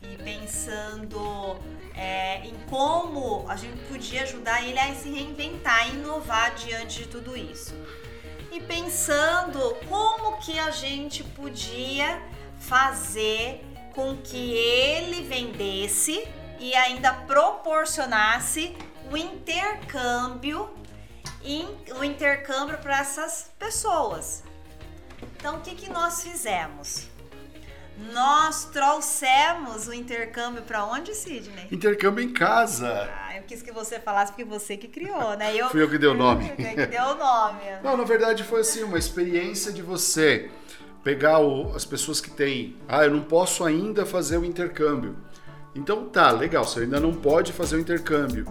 E 0.02 0.16
pensando 0.22 1.58
é, 1.94 2.46
em 2.46 2.54
como 2.70 3.44
a 3.48 3.56
gente 3.56 3.82
podia 3.86 4.22
ajudar 4.22 4.62
ele 4.62 4.78
a 4.78 4.94
se 4.94 5.08
reinventar, 5.10 5.88
inovar 5.88 6.54
diante 6.54 7.00
de 7.02 7.08
tudo 7.08 7.36
isso. 7.36 7.74
E 8.52 8.60
pensando 8.60 9.76
como 9.88 10.38
que 10.38 10.58
a 10.58 10.70
gente 10.70 11.24
podia 11.24 12.22
fazer 12.60 13.64
com 13.92 14.16
que 14.18 14.52
ele 14.54 15.22
vendesse 15.22 16.26
e 16.60 16.74
ainda 16.74 17.12
proporcionasse 17.12 18.76
o 19.10 19.16
intercâmbio 19.16 20.70
o 21.96 22.02
intercâmbio 22.02 22.76
para 22.78 22.98
essas 22.98 23.50
pessoas. 23.58 24.42
Então, 25.36 25.58
o 25.58 25.60
que, 25.60 25.74
que 25.74 25.88
nós 25.88 26.22
fizemos? 26.22 27.08
Nós 28.12 28.66
trouxemos 28.66 29.88
o 29.88 29.94
intercâmbio 29.94 30.62
para 30.62 30.84
onde, 30.84 31.14
Sidney? 31.14 31.66
Intercâmbio 31.70 32.22
em 32.22 32.32
casa. 32.32 33.10
Ah, 33.16 33.36
eu 33.36 33.42
quis 33.44 33.62
que 33.62 33.72
você 33.72 33.98
falasse 33.98 34.32
porque 34.32 34.44
você 34.44 34.76
que 34.76 34.86
criou, 34.86 35.36
né? 35.36 35.54
Eu, 35.56 35.70
Fui 35.70 35.82
eu 35.82 35.88
que 35.88 35.96
dei 35.96 36.08
o 36.08 36.14
nome. 36.14 36.50
Eu 36.50 36.56
que 36.56 36.86
deu 36.86 37.04
o 37.04 37.14
nome. 37.14 37.60
Não, 37.82 37.96
na 37.96 38.04
verdade 38.04 38.44
foi 38.44 38.60
assim, 38.60 38.82
uma 38.82 38.98
experiência 38.98 39.72
de 39.72 39.80
você 39.80 40.50
pegar 41.02 41.38
o, 41.38 41.74
as 41.74 41.84
pessoas 41.84 42.20
que 42.20 42.30
têm, 42.30 42.76
ah, 42.88 43.04
eu 43.04 43.12
não 43.12 43.22
posso 43.22 43.64
ainda 43.64 44.04
fazer 44.04 44.36
o 44.38 44.44
intercâmbio. 44.44 45.16
Então 45.74 46.06
tá, 46.08 46.30
legal, 46.30 46.64
você 46.64 46.80
ainda 46.80 46.98
não 46.98 47.14
pode 47.14 47.52
fazer 47.52 47.76
o 47.76 47.80
intercâmbio. 47.80 48.46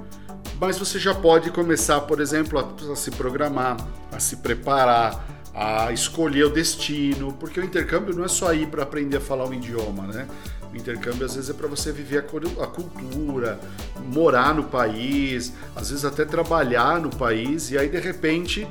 Mas 0.60 0.78
você 0.78 0.98
já 0.98 1.14
pode 1.14 1.52
começar, 1.52 2.00
por 2.02 2.22
exemplo, 2.22 2.58
a, 2.60 2.92
a 2.92 2.96
se 2.96 3.12
programar, 3.12 3.78
a 4.12 4.20
se 4.20 4.38
preparar, 4.38 5.22
a 5.56 5.94
escolher 5.94 6.44
o 6.44 6.50
destino, 6.50 7.32
porque 7.40 7.62
o 7.62 7.64
intercâmbio 7.64 8.14
não 8.14 8.26
é 8.26 8.28
só 8.28 8.54
ir 8.54 8.68
para 8.68 8.84
aprender 8.84 9.18
a 9.18 9.22
falar 9.22 9.46
um 9.46 9.54
idioma, 9.54 10.06
né? 10.08 10.28
O 10.72 10.76
intercâmbio 10.76 11.26
às 11.26 11.36
vezes 11.36 11.50
é 11.50 11.54
para 11.54 11.68
você 11.68 11.94
viver 11.94 12.18
a 12.18 12.68
cultura, 12.68 13.58
morar 14.04 14.54
no 14.54 14.66
país, 14.66 15.54
às 15.74 15.90
vezes 15.90 16.04
até 16.04 16.26
trabalhar 16.26 17.00
no 17.00 17.10
país, 17.10 17.72
e 17.72 17.78
aí 17.78 17.88
de 17.88 18.00
repente 18.00 18.68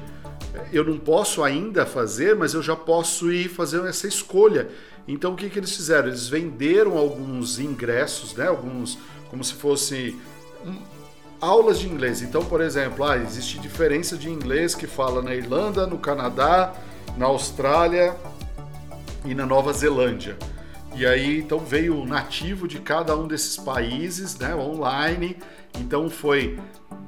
eu 0.71 0.85
não 0.85 0.99
posso 0.99 1.43
ainda 1.43 1.87
fazer, 1.87 2.37
mas 2.37 2.53
eu 2.53 2.63
já 2.63 2.77
posso 2.77 3.33
ir 3.33 3.49
fazer 3.49 3.83
essa 3.87 4.07
escolha. 4.07 4.69
Então 5.09 5.33
o 5.33 5.37
que, 5.37 5.49
que 5.49 5.59
eles 5.59 5.75
fizeram? 5.75 6.09
Eles 6.09 6.29
venderam 6.29 6.99
alguns 6.99 7.59
ingressos, 7.59 8.35
né? 8.35 8.47
Alguns, 8.47 8.99
como 9.31 9.43
se 9.43 9.55
fosse 9.55 10.15
aulas 11.45 11.79
de 11.79 11.89
inglês. 11.89 12.23
Então, 12.23 12.45
por 12.45 12.61
exemplo, 12.61 13.05
ah, 13.05 13.17
existe 13.17 13.59
diferença 13.59 14.17
de 14.17 14.31
inglês 14.31 14.75
que 14.75 14.87
fala 14.87 15.23
na 15.23 15.35
Irlanda, 15.35 15.87
no 15.87 15.99
Canadá, 15.99 16.73
na 17.17 17.27
Austrália 17.27 18.17
e 19.25 19.35
na 19.35 19.47
Nova 19.47 19.73
Zelândia. 19.73 20.37
E 20.97 21.05
aí, 21.05 21.39
então 21.39 21.59
veio 21.59 22.01
o 22.01 22.07
nativo 22.07 22.69
de 22.69 22.79
cada 22.79 23.17
um 23.17 23.27
desses 23.27 23.57
países, 23.57 24.39
né, 24.39 24.55
online. 24.55 25.37
Então 25.79 26.09
foi 26.09 26.59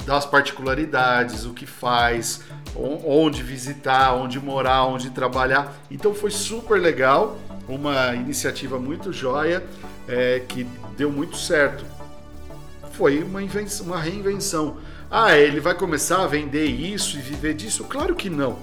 das 0.04 0.26
particularidades, 0.26 1.44
o 1.44 1.52
que 1.52 1.66
faz, 1.66 2.42
onde 2.74 3.42
visitar, 3.42 4.14
onde 4.14 4.40
morar, 4.40 4.84
onde 4.86 5.10
trabalhar. 5.10 5.72
Então 5.90 6.14
foi 6.14 6.30
super 6.30 6.80
legal, 6.80 7.38
uma 7.68 8.14
iniciativa 8.14 8.78
muito 8.78 9.12
joia 9.12 9.64
é, 10.08 10.42
que 10.48 10.64
deu 10.96 11.10
muito 11.10 11.36
certo. 11.36 11.84
Foi 12.96 13.22
uma, 13.22 13.42
invenção, 13.42 13.86
uma 13.86 14.00
reinvenção. 14.00 14.78
Ah, 15.10 15.36
ele 15.36 15.60
vai 15.60 15.74
começar 15.74 16.22
a 16.22 16.26
vender 16.26 16.64
isso 16.64 17.18
e 17.18 17.20
viver 17.20 17.52
disso? 17.52 17.84
Claro 17.84 18.14
que 18.14 18.30
não. 18.30 18.58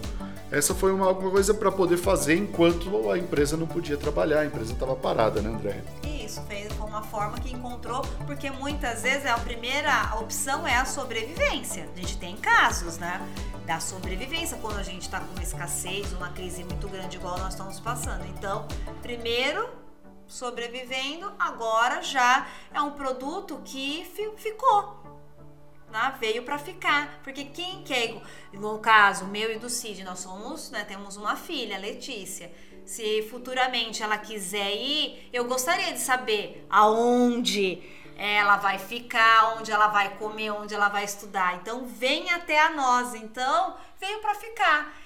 Essa 0.49 0.73
foi 0.73 0.91
uma, 0.91 1.09
uma 1.09 1.29
coisa 1.29 1.53
para 1.53 1.71
poder 1.71 1.97
fazer 1.97 2.35
enquanto 2.35 3.11
a 3.11 3.17
empresa 3.17 3.55
não 3.55 3.67
podia 3.67 3.95
trabalhar, 3.95 4.39
a 4.39 4.45
empresa 4.45 4.73
estava 4.73 4.95
parada, 4.95 5.39
né, 5.39 5.49
André? 5.49 5.83
Isso, 6.03 6.41
fez 6.47 6.73
com 6.73 6.87
uma 6.87 7.03
forma 7.03 7.37
que 7.37 7.53
encontrou, 7.53 8.01
porque 8.25 8.49
muitas 8.49 9.03
vezes 9.03 9.27
a 9.27 9.37
primeira 9.37 10.15
opção 10.19 10.67
é 10.67 10.77
a 10.77 10.85
sobrevivência. 10.85 11.87
A 11.95 11.99
gente 11.99 12.17
tem 12.17 12.35
casos, 12.35 12.97
né? 12.97 13.21
Da 13.67 13.79
sobrevivência 13.79 14.57
quando 14.59 14.79
a 14.79 14.83
gente 14.83 15.03
está 15.03 15.19
com 15.19 15.31
uma 15.33 15.43
escassez, 15.43 16.11
uma 16.13 16.29
crise 16.29 16.63
muito 16.63 16.87
grande, 16.87 17.17
igual 17.17 17.37
nós 17.37 17.53
estamos 17.53 17.79
passando. 17.79 18.25
Então, 18.35 18.67
primeiro 19.03 19.82
sobrevivendo, 20.33 21.31
agora 21.39 22.01
já 22.01 22.47
é 22.73 22.81
um 22.81 22.91
produto 22.91 23.61
que 23.63 24.05
ficou 24.37 25.03
né, 25.93 26.15
veio 26.19 26.43
para 26.43 26.57
ficar. 26.57 27.19
Porque 27.23 27.45
quem 27.45 27.83
quer, 27.83 28.19
no 28.51 28.79
caso 28.79 29.25
meu 29.25 29.51
e 29.51 29.59
do 29.59 29.69
Cid, 29.69 30.03
nós 30.03 30.19
somos, 30.19 30.71
né, 30.71 30.83
temos 30.83 31.15
uma 31.15 31.35
filha, 31.35 31.77
Letícia. 31.77 32.51
Se 32.83 33.21
futuramente 33.29 34.03
ela 34.03 34.17
quiser 34.17 34.75
ir, 34.75 35.29
eu 35.31 35.45
gostaria 35.45 35.93
de 35.93 35.99
saber 35.99 36.65
aonde 36.69 37.81
ela 38.17 38.57
vai 38.57 38.77
ficar, 38.77 39.55
onde 39.57 39.71
ela 39.71 39.87
vai 39.87 40.17
comer, 40.17 40.51
onde 40.51 40.73
ela 40.73 40.89
vai 40.89 41.05
estudar. 41.05 41.55
Então 41.55 41.85
vem 41.85 42.29
até 42.31 42.59
a 42.59 42.71
nós. 42.71 43.13
Então 43.13 43.77
veio 43.99 44.19
para 44.19 44.35
ficar 44.35 45.02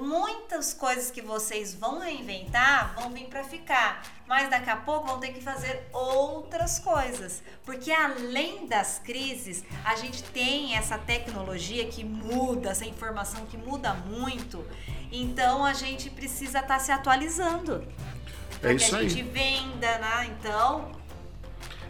muitas 0.00 0.74
coisas 0.74 1.10
que 1.10 1.22
vocês 1.22 1.74
vão 1.74 2.00
reinventar 2.00 2.94
vão 2.94 3.10
vir 3.10 3.26
para 3.26 3.44
ficar, 3.44 4.02
mas 4.26 4.50
daqui 4.50 4.70
a 4.70 4.76
pouco 4.76 5.06
vão 5.06 5.20
ter 5.20 5.32
que 5.32 5.40
fazer 5.40 5.86
outras 5.92 6.78
coisas, 6.78 7.42
porque 7.64 7.92
além 7.92 8.66
das 8.66 8.98
crises, 8.98 9.64
a 9.84 9.94
gente 9.96 10.22
tem 10.24 10.76
essa 10.76 10.98
tecnologia 10.98 11.86
que 11.86 12.04
muda, 12.04 12.70
essa 12.70 12.84
informação 12.84 13.46
que 13.46 13.56
muda 13.56 13.94
muito, 13.94 14.64
então 15.12 15.64
a 15.64 15.72
gente 15.72 16.10
precisa 16.10 16.58
estar 16.58 16.78
tá 16.78 16.78
se 16.78 16.90
atualizando. 16.90 17.86
É 18.62 18.72
isso 18.72 18.90
que 18.90 18.96
a 18.96 19.08
gente 19.08 19.22
venda, 19.22 19.98
né? 19.98 20.34
Então, 20.38 20.90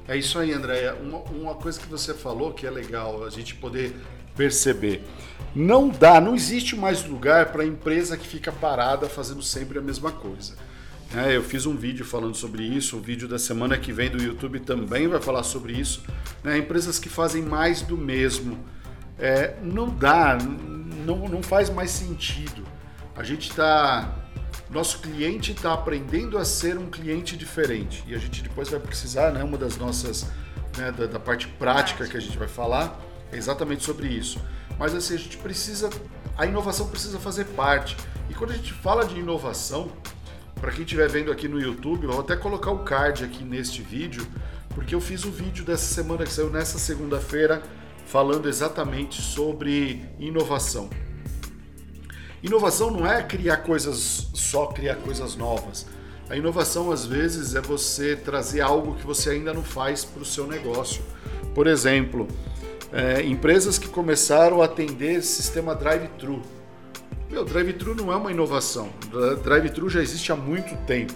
é 0.09 0.17
isso 0.17 0.39
aí, 0.39 0.53
Andréia. 0.53 0.95
Uma, 0.95 1.19
uma 1.19 1.55
coisa 1.55 1.81
que 1.81 1.87
você 1.87 2.15
falou 2.15 2.53
que 2.53 2.67
é 2.67 2.71
legal 2.71 3.25
a 3.25 3.31
gente 3.31 3.55
poder 3.57 3.97
perceber. 4.37 5.03
Não 5.55 5.89
dá, 5.89 6.21
não 6.21 6.35
existe 6.35 6.77
mais 6.77 7.05
lugar 7.05 7.47
para 7.47 7.65
empresa 7.65 8.17
que 8.17 8.27
fica 8.27 8.53
parada 8.53 9.09
fazendo 9.09 9.43
sempre 9.43 9.79
a 9.79 9.83
mesma 9.83 10.13
coisa. 10.13 10.55
É, 11.15 11.37
eu 11.37 11.43
fiz 11.43 11.67
um 11.67 11.77
vídeo 11.77 12.05
falando 12.05 12.35
sobre 12.35 12.65
isso, 12.65 12.97
o 12.97 13.01
vídeo 13.01 13.29
da 13.29 13.39
semana 13.39 13.79
que 13.79 13.93
vem 13.93 14.11
do 14.11 14.23
YouTube 14.23 14.61
também 14.61 15.07
vai 15.07 15.21
falar 15.21 15.45
sobre 15.45 15.73
isso. 15.73 16.03
Né? 16.43 16.59
Empresas 16.59 16.99
que 16.99 17.09
fazem 17.09 17.43
mais 17.43 17.81
do 17.81 17.97
mesmo. 17.97 18.59
É, 19.19 19.55
não 19.63 19.89
dá, 19.89 20.37
não, 20.37 21.29
não 21.29 21.43
faz 21.43 21.71
mais 21.71 21.91
sentido. 21.91 22.65
A 23.17 23.23
gente 23.23 23.51
está. 23.51 24.15
Nosso 24.69 24.99
cliente 24.99 25.53
está 25.53 25.73
aprendendo 25.73 26.37
a 26.37 26.45
ser 26.45 26.77
um 26.77 26.91
cliente 26.91 27.37
diferente. 27.37 28.05
E 28.07 28.15
a 28.15 28.19
gente 28.19 28.43
depois 28.43 28.69
vai 28.69 28.81
precisar, 28.81 29.31
né, 29.31 29.43
uma 29.45 29.57
das 29.57 29.77
nossas. 29.77 30.27
Né, 30.77 30.93
da, 30.93 31.07
da 31.07 31.21
parte 31.21 31.47
prática 31.49 32.07
que 32.07 32.17
a 32.17 32.21
gente 32.21 32.37
vai 32.37 32.49
falar, 32.49 33.01
é 33.33 33.37
exatamente 33.37 33.85
sobre 33.85 34.09
isso. 34.09 34.41
Mas 34.79 34.95
assim, 34.95 35.15
a 35.15 35.19
gente 35.19 35.37
precisa, 35.39 35.91
a 36.37 36.47
inovação 36.47 36.89
precisa 36.89 37.19
fazer 37.19 37.45
parte. 37.47 37.97
E 38.29 38.35
quando 38.35 38.51
a 38.51 38.55
gente 38.55 38.73
fala 38.73 39.05
de 39.05 39.19
inovação, 39.19 39.91
para 40.61 40.73
quem 40.73 40.83
estiver 40.83 41.09
vendo 41.09 41.31
aqui 41.31 41.49
no 41.49 41.61
YouTube, 41.61 42.05
eu 42.05 42.13
vou 42.13 42.21
até 42.21 42.37
colocar 42.37 42.71
o 42.71 42.81
card 42.81 43.25
aqui 43.25 43.45
neste 43.45 43.83
vídeo, 43.83 44.27
porque 44.75 44.95
eu 44.95 45.01
fiz 45.01 45.25
o 45.25 45.31
vídeo 45.31 45.65
dessa 45.65 45.95
semana 45.95 46.25
que 46.25 46.33
saiu 46.33 46.51
nessa 46.51 46.79
segunda-feira 46.79 47.63
falando 48.07 48.49
exatamente 48.49 49.21
sobre 49.21 50.05
inovação. 50.19 50.89
Inovação 52.43 52.91
não 52.91 53.07
é 53.07 53.23
criar 53.23 53.59
coisas 53.59 54.29
só 54.35 54.67
criar 54.67 54.97
coisas 54.97 55.35
novas. 55.37 55.87
A 56.29 56.37
inovação 56.37 56.91
às 56.91 57.05
vezes 57.05 57.55
é 57.55 57.61
você 57.61 58.17
trazer 58.17 58.61
algo 58.61 58.95
que 58.95 59.07
você 59.07 59.31
ainda 59.31 59.53
não 59.53 59.63
faz 59.63 60.05
para 60.05 60.23
o 60.23 60.25
seu 60.25 60.47
negócio. 60.47 61.03
Por 61.55 61.67
exemplo, 61.67 62.29
é, 62.93 63.23
empresas 63.23 63.79
que 63.79 63.89
começaram 63.89 64.63
a 64.63 64.67
atender 64.67 65.23
sistema 65.23 65.75
drive-thru. 65.75 66.43
Meu, 67.31 67.45
drive-thru 67.45 67.95
não 67.95 68.13
é 68.13 68.17
uma 68.17 68.31
inovação. 68.31 68.91
Drive-thru 69.43 69.89
já 69.89 70.01
existe 70.01 70.31
há 70.31 70.37
muito 70.37 70.77
tempo. 70.87 71.15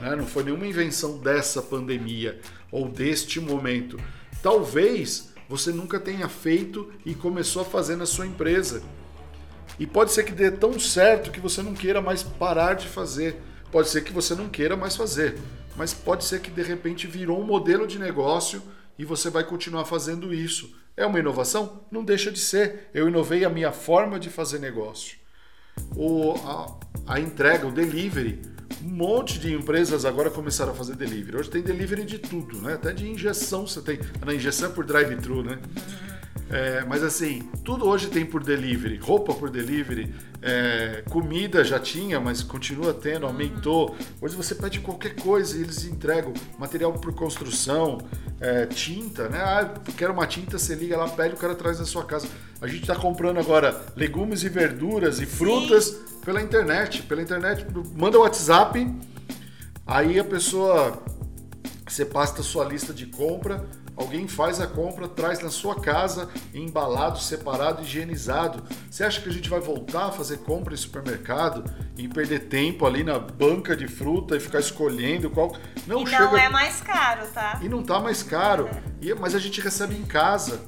Né? 0.00 0.14
Não 0.16 0.26
foi 0.26 0.44
nenhuma 0.44 0.66
invenção 0.66 1.18
dessa 1.18 1.60
pandemia 1.60 2.40
ou 2.70 2.88
deste 2.88 3.40
momento. 3.40 3.98
Talvez 4.42 5.32
você 5.48 5.72
nunca 5.72 5.98
tenha 5.98 6.28
feito 6.28 6.92
e 7.04 7.14
começou 7.14 7.62
a 7.62 7.64
fazer 7.64 7.96
na 7.96 8.06
sua 8.06 8.26
empresa. 8.26 8.82
E 9.78 9.86
pode 9.86 10.12
ser 10.12 10.24
que 10.24 10.32
dê 10.32 10.50
tão 10.50 10.78
certo 10.78 11.30
que 11.30 11.40
você 11.40 11.62
não 11.62 11.74
queira 11.74 12.00
mais 12.00 12.22
parar 12.22 12.74
de 12.74 12.86
fazer. 12.86 13.40
Pode 13.72 13.88
ser 13.88 14.02
que 14.02 14.12
você 14.12 14.34
não 14.34 14.48
queira 14.48 14.76
mais 14.76 14.94
fazer. 14.94 15.38
Mas 15.76 15.92
pode 15.92 16.24
ser 16.24 16.40
que 16.40 16.50
de 16.50 16.62
repente 16.62 17.06
virou 17.06 17.40
um 17.40 17.44
modelo 17.44 17.86
de 17.86 17.98
negócio 17.98 18.62
e 18.98 19.04
você 19.04 19.30
vai 19.30 19.42
continuar 19.42 19.84
fazendo 19.84 20.32
isso. 20.32 20.74
É 21.00 21.06
uma 21.06 21.18
inovação? 21.18 21.80
Não 21.90 22.04
deixa 22.04 22.30
de 22.30 22.38
ser. 22.38 22.90
Eu 22.92 23.08
inovei 23.08 23.42
a 23.42 23.48
minha 23.48 23.72
forma 23.72 24.20
de 24.20 24.28
fazer 24.28 24.58
negócio. 24.58 25.16
O, 25.96 26.34
a, 26.44 27.14
a 27.14 27.18
entrega, 27.18 27.66
o 27.66 27.72
delivery. 27.72 28.38
Um 28.84 28.90
monte 28.90 29.38
de 29.38 29.50
empresas 29.50 30.04
agora 30.04 30.28
começaram 30.28 30.72
a 30.72 30.74
fazer 30.74 30.96
delivery. 30.96 31.38
Hoje 31.38 31.48
tem 31.48 31.62
delivery 31.62 32.04
de 32.04 32.18
tudo, 32.18 32.60
né? 32.60 32.74
Até 32.74 32.92
de 32.92 33.08
injeção 33.08 33.66
você 33.66 33.80
tem. 33.80 33.98
Na 34.26 34.34
injeção 34.34 34.68
é 34.68 34.72
por 34.74 34.84
drive-thru, 34.84 35.42
né? 35.42 35.58
É, 36.50 36.84
mas 36.84 37.02
assim, 37.02 37.48
tudo 37.64 37.86
hoje 37.88 38.08
tem 38.08 38.26
por 38.26 38.42
delivery, 38.42 38.96
roupa 38.96 39.32
por 39.32 39.50
delivery, 39.50 40.12
é, 40.42 41.04
comida 41.08 41.62
já 41.62 41.78
tinha, 41.78 42.18
mas 42.18 42.42
continua 42.42 42.92
tendo, 42.92 43.24
aumentou. 43.24 43.96
Hoje 44.20 44.34
você 44.34 44.56
pede 44.56 44.80
qualquer 44.80 45.14
coisa 45.14 45.56
e 45.56 45.60
eles 45.60 45.84
entregam 45.84 46.34
material 46.58 46.92
por 46.92 47.14
construção, 47.14 47.98
é, 48.40 48.66
tinta, 48.66 49.28
né? 49.28 49.38
Ah, 49.38 49.74
quero 49.96 50.12
uma 50.12 50.26
tinta, 50.26 50.58
você 50.58 50.74
liga 50.74 50.96
lá, 50.96 51.08
pede, 51.08 51.34
o 51.34 51.38
cara 51.38 51.54
traz 51.54 51.78
na 51.78 51.84
sua 51.84 52.04
casa. 52.04 52.26
A 52.60 52.66
gente 52.66 52.82
está 52.82 52.96
comprando 52.96 53.38
agora 53.38 53.78
legumes 53.94 54.42
e 54.42 54.48
verduras 54.48 55.20
e 55.20 55.26
frutas 55.26 55.84
Sim. 55.84 56.20
pela 56.24 56.40
internet. 56.40 57.02
Pela 57.02 57.20
internet, 57.20 57.66
manda 57.94 58.18
o 58.18 58.22
WhatsApp, 58.22 58.90
aí 59.86 60.18
a 60.18 60.24
pessoa 60.24 61.02
você 61.86 62.04
passa 62.04 62.40
a 62.40 62.44
sua 62.44 62.64
lista 62.64 62.94
de 62.94 63.06
compra 63.06 63.66
Alguém 64.00 64.26
faz 64.26 64.58
a 64.62 64.66
compra, 64.66 65.06
traz 65.06 65.40
na 65.40 65.50
sua 65.50 65.78
casa, 65.78 66.30
embalado, 66.54 67.18
separado, 67.18 67.82
higienizado. 67.82 68.64
Você 68.90 69.04
acha 69.04 69.20
que 69.20 69.28
a 69.28 69.32
gente 69.32 69.50
vai 69.50 69.60
voltar 69.60 70.06
a 70.06 70.10
fazer 70.10 70.38
compra 70.38 70.72
em 70.72 70.76
supermercado 70.78 71.62
e 71.98 72.08
perder 72.08 72.48
tempo 72.48 72.86
ali 72.86 73.04
na 73.04 73.18
banca 73.18 73.76
de 73.76 73.86
fruta 73.86 74.34
e 74.34 74.40
ficar 74.40 74.58
escolhendo 74.58 75.28
qual. 75.28 75.54
Não, 75.86 76.02
e 76.02 76.06
chega... 76.06 76.24
não 76.24 76.38
é 76.38 76.48
mais 76.48 76.80
caro, 76.80 77.26
tá? 77.26 77.60
E 77.60 77.68
não 77.68 77.82
tá 77.82 78.00
mais 78.00 78.22
caro. 78.22 78.70
E, 79.02 79.12
mas 79.12 79.34
a 79.34 79.38
gente 79.38 79.60
recebe 79.60 79.94
em 79.94 80.06
casa. 80.06 80.62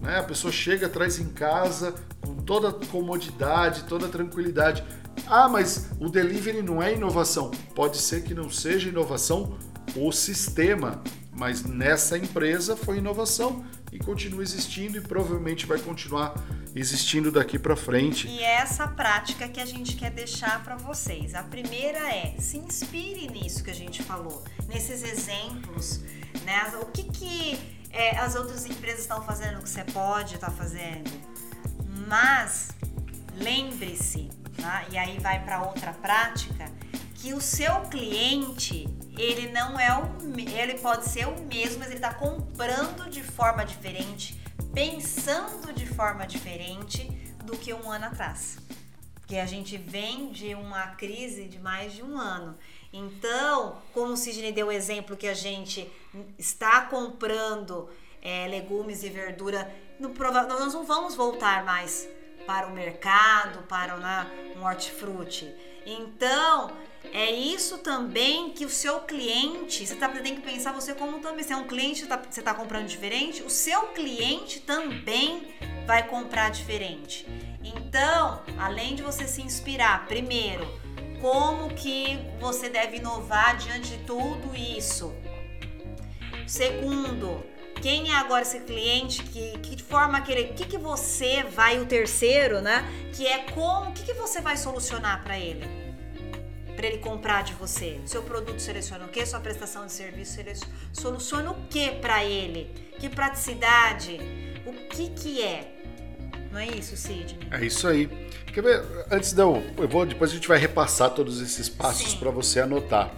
Né? 0.00 0.18
A 0.18 0.24
pessoa 0.24 0.52
chega, 0.52 0.88
traz 0.88 1.20
em 1.20 1.28
casa 1.28 1.94
com 2.20 2.34
toda 2.34 2.72
comodidade, 2.88 3.84
toda 3.84 4.08
tranquilidade. 4.08 4.82
Ah, 5.28 5.48
mas 5.48 5.90
o 6.00 6.08
delivery 6.08 6.62
não 6.62 6.82
é 6.82 6.94
inovação. 6.94 7.52
Pode 7.76 7.98
ser 7.98 8.24
que 8.24 8.34
não 8.34 8.50
seja 8.50 8.88
inovação 8.88 9.56
o 9.94 10.10
sistema 10.10 11.00
mas 11.42 11.64
nessa 11.64 12.16
empresa 12.16 12.76
foi 12.76 12.98
inovação 12.98 13.64
e 13.90 13.98
continua 13.98 14.44
existindo 14.44 14.98
e 14.98 15.00
provavelmente 15.00 15.66
vai 15.66 15.76
continuar 15.80 16.34
existindo 16.72 17.32
daqui 17.32 17.58
para 17.58 17.74
frente. 17.74 18.28
E 18.28 18.38
é 18.38 18.58
essa 18.58 18.86
prática 18.86 19.48
que 19.48 19.58
a 19.58 19.64
gente 19.66 19.96
quer 19.96 20.12
deixar 20.12 20.62
para 20.62 20.76
vocês. 20.76 21.34
A 21.34 21.42
primeira 21.42 21.98
é 22.14 22.36
se 22.38 22.58
inspire 22.58 23.26
nisso 23.26 23.64
que 23.64 23.72
a 23.72 23.74
gente 23.74 24.04
falou, 24.04 24.44
nesses 24.68 25.02
exemplos, 25.02 26.04
né? 26.44 26.72
O 26.80 26.86
que 26.86 27.02
que 27.10 27.58
é, 27.90 28.18
as 28.18 28.36
outras 28.36 28.64
empresas 28.64 29.00
estão 29.00 29.20
fazendo 29.24 29.60
que 29.64 29.68
você 29.68 29.82
pode 29.82 30.36
estar 30.36 30.46
tá 30.46 30.52
fazendo? 30.52 31.10
Mas 32.06 32.68
lembre-se, 33.34 34.30
tá? 34.60 34.84
e 34.92 34.96
aí 34.96 35.18
vai 35.18 35.44
para 35.44 35.62
outra 35.62 35.92
prática, 35.92 36.70
que 37.16 37.34
o 37.34 37.40
seu 37.40 37.80
cliente 37.90 38.88
ele 39.16 39.50
não 39.50 39.78
é 39.78 39.96
o 39.98 40.22
ele 40.38 40.78
pode 40.78 41.08
ser 41.08 41.26
o 41.26 41.40
mesmo, 41.42 41.78
mas 41.78 41.88
ele 41.88 41.96
está 41.96 42.14
comprando 42.14 43.10
de 43.10 43.22
forma 43.22 43.64
diferente, 43.64 44.40
pensando 44.72 45.72
de 45.72 45.86
forma 45.86 46.26
diferente 46.26 47.08
do 47.44 47.56
que 47.56 47.74
um 47.74 47.90
ano 47.90 48.06
atrás. 48.06 48.58
Porque 49.14 49.36
a 49.36 49.46
gente 49.46 49.76
vem 49.76 50.30
de 50.30 50.54
uma 50.54 50.88
crise 50.88 51.44
de 51.44 51.58
mais 51.58 51.92
de 51.92 52.02
um 52.02 52.18
ano. 52.18 52.56
Então, 52.92 53.78
como 53.92 54.12
o 54.12 54.16
Sidney 54.16 54.52
deu 54.52 54.68
o 54.68 54.72
exemplo 54.72 55.16
que 55.16 55.26
a 55.26 55.34
gente 55.34 55.90
está 56.38 56.82
comprando 56.82 57.88
é, 58.20 58.46
legumes 58.48 59.02
e 59.02 59.10
verdura, 59.10 59.70
no, 59.98 60.08
nós 60.08 60.74
não 60.74 60.84
vamos 60.84 61.14
voltar 61.14 61.64
mais 61.64 62.08
para 62.46 62.66
o 62.66 62.72
mercado, 62.72 63.62
para 63.66 63.96
né, 63.96 64.54
um 64.56 64.64
hortifruti. 64.64 65.52
Então, 65.84 66.72
é 67.12 67.30
isso 67.30 67.78
também 67.78 68.50
que 68.50 68.64
o 68.64 68.68
seu 68.68 69.00
cliente, 69.00 69.86
você 69.86 69.96
tá, 69.96 70.08
tem 70.08 70.36
que 70.36 70.42
pensar 70.42 70.72
você 70.72 70.94
como 70.94 71.18
também, 71.18 71.42
se 71.42 71.52
é 71.52 71.56
um 71.56 71.66
cliente, 71.66 72.06
tá, 72.06 72.16
você 72.16 72.40
está 72.40 72.54
comprando 72.54 72.86
diferente, 72.86 73.42
o 73.42 73.50
seu 73.50 73.88
cliente 73.88 74.60
também 74.60 75.48
vai 75.86 76.06
comprar 76.06 76.50
diferente. 76.50 77.26
Então, 77.62 78.42
além 78.58 78.94
de 78.94 79.02
você 79.02 79.26
se 79.26 79.42
inspirar, 79.42 80.06
primeiro, 80.06 80.66
como 81.20 81.74
que 81.74 82.18
você 82.40 82.68
deve 82.68 82.96
inovar 82.96 83.56
diante 83.56 83.96
de 83.96 84.04
tudo 84.04 84.54
isso? 84.54 85.14
Segundo, 86.46 87.44
quem 87.82 88.12
é 88.12 88.14
agora 88.14 88.42
esse 88.42 88.60
cliente, 88.60 89.24
que, 89.24 89.58
que 89.58 89.82
forma 89.82 90.16
aquele, 90.16 90.44
que 90.44 90.64
que 90.64 90.78
você 90.78 91.42
vai 91.42 91.80
o 91.80 91.84
terceiro, 91.84 92.62
né? 92.62 92.88
Que 93.12 93.26
é 93.26 93.38
como, 93.50 93.92
que 93.92 94.04
que 94.04 94.14
você 94.14 94.40
vai 94.40 94.56
solucionar 94.56 95.22
para 95.24 95.38
ele? 95.38 95.66
Para 96.76 96.86
ele 96.86 96.98
comprar 96.98 97.42
de 97.42 97.52
você. 97.54 98.00
O 98.04 98.08
seu 98.08 98.22
produto 98.22 98.60
seleciona 98.60 99.04
o 99.04 99.08
que? 99.08 99.26
Sua 99.26 99.40
prestação 99.40 99.84
de 99.84 99.92
serviço 99.92 100.40
soluciona 100.92 101.50
o 101.50 101.66
que 101.68 101.90
para 101.90 102.24
ele? 102.24 102.72
Que 102.98 103.08
praticidade? 103.08 104.18
O 104.64 104.72
que 104.88 105.10
que 105.10 105.42
é? 105.42 105.74
Não 106.52 106.60
é 106.60 106.68
isso, 106.68 106.96
Sidney? 106.96 107.48
É 107.50 107.64
isso 107.64 107.88
aí. 107.88 108.08
Quer 108.46 108.62
ver? 108.62 108.82
Antes 109.10 109.32
de 109.32 109.42
eu, 109.42 109.62
eu 109.76 109.88
vou, 109.88 110.06
depois 110.06 110.30
a 110.30 110.34
gente 110.34 110.46
vai 110.46 110.58
repassar 110.58 111.10
todos 111.10 111.40
esses 111.40 111.68
passos 111.68 112.14
para 112.14 112.30
você 112.30 112.60
anotar. 112.60 113.10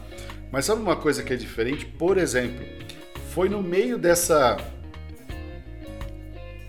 Mas 0.50 0.64
sabe 0.64 0.80
uma 0.80 0.96
coisa 0.96 1.22
que 1.22 1.32
é 1.32 1.36
diferente? 1.36 1.84
Por 1.84 2.16
exemplo, 2.16 2.64
foi 3.34 3.48
no 3.48 3.60
meio 3.60 3.98
dessa 3.98 4.56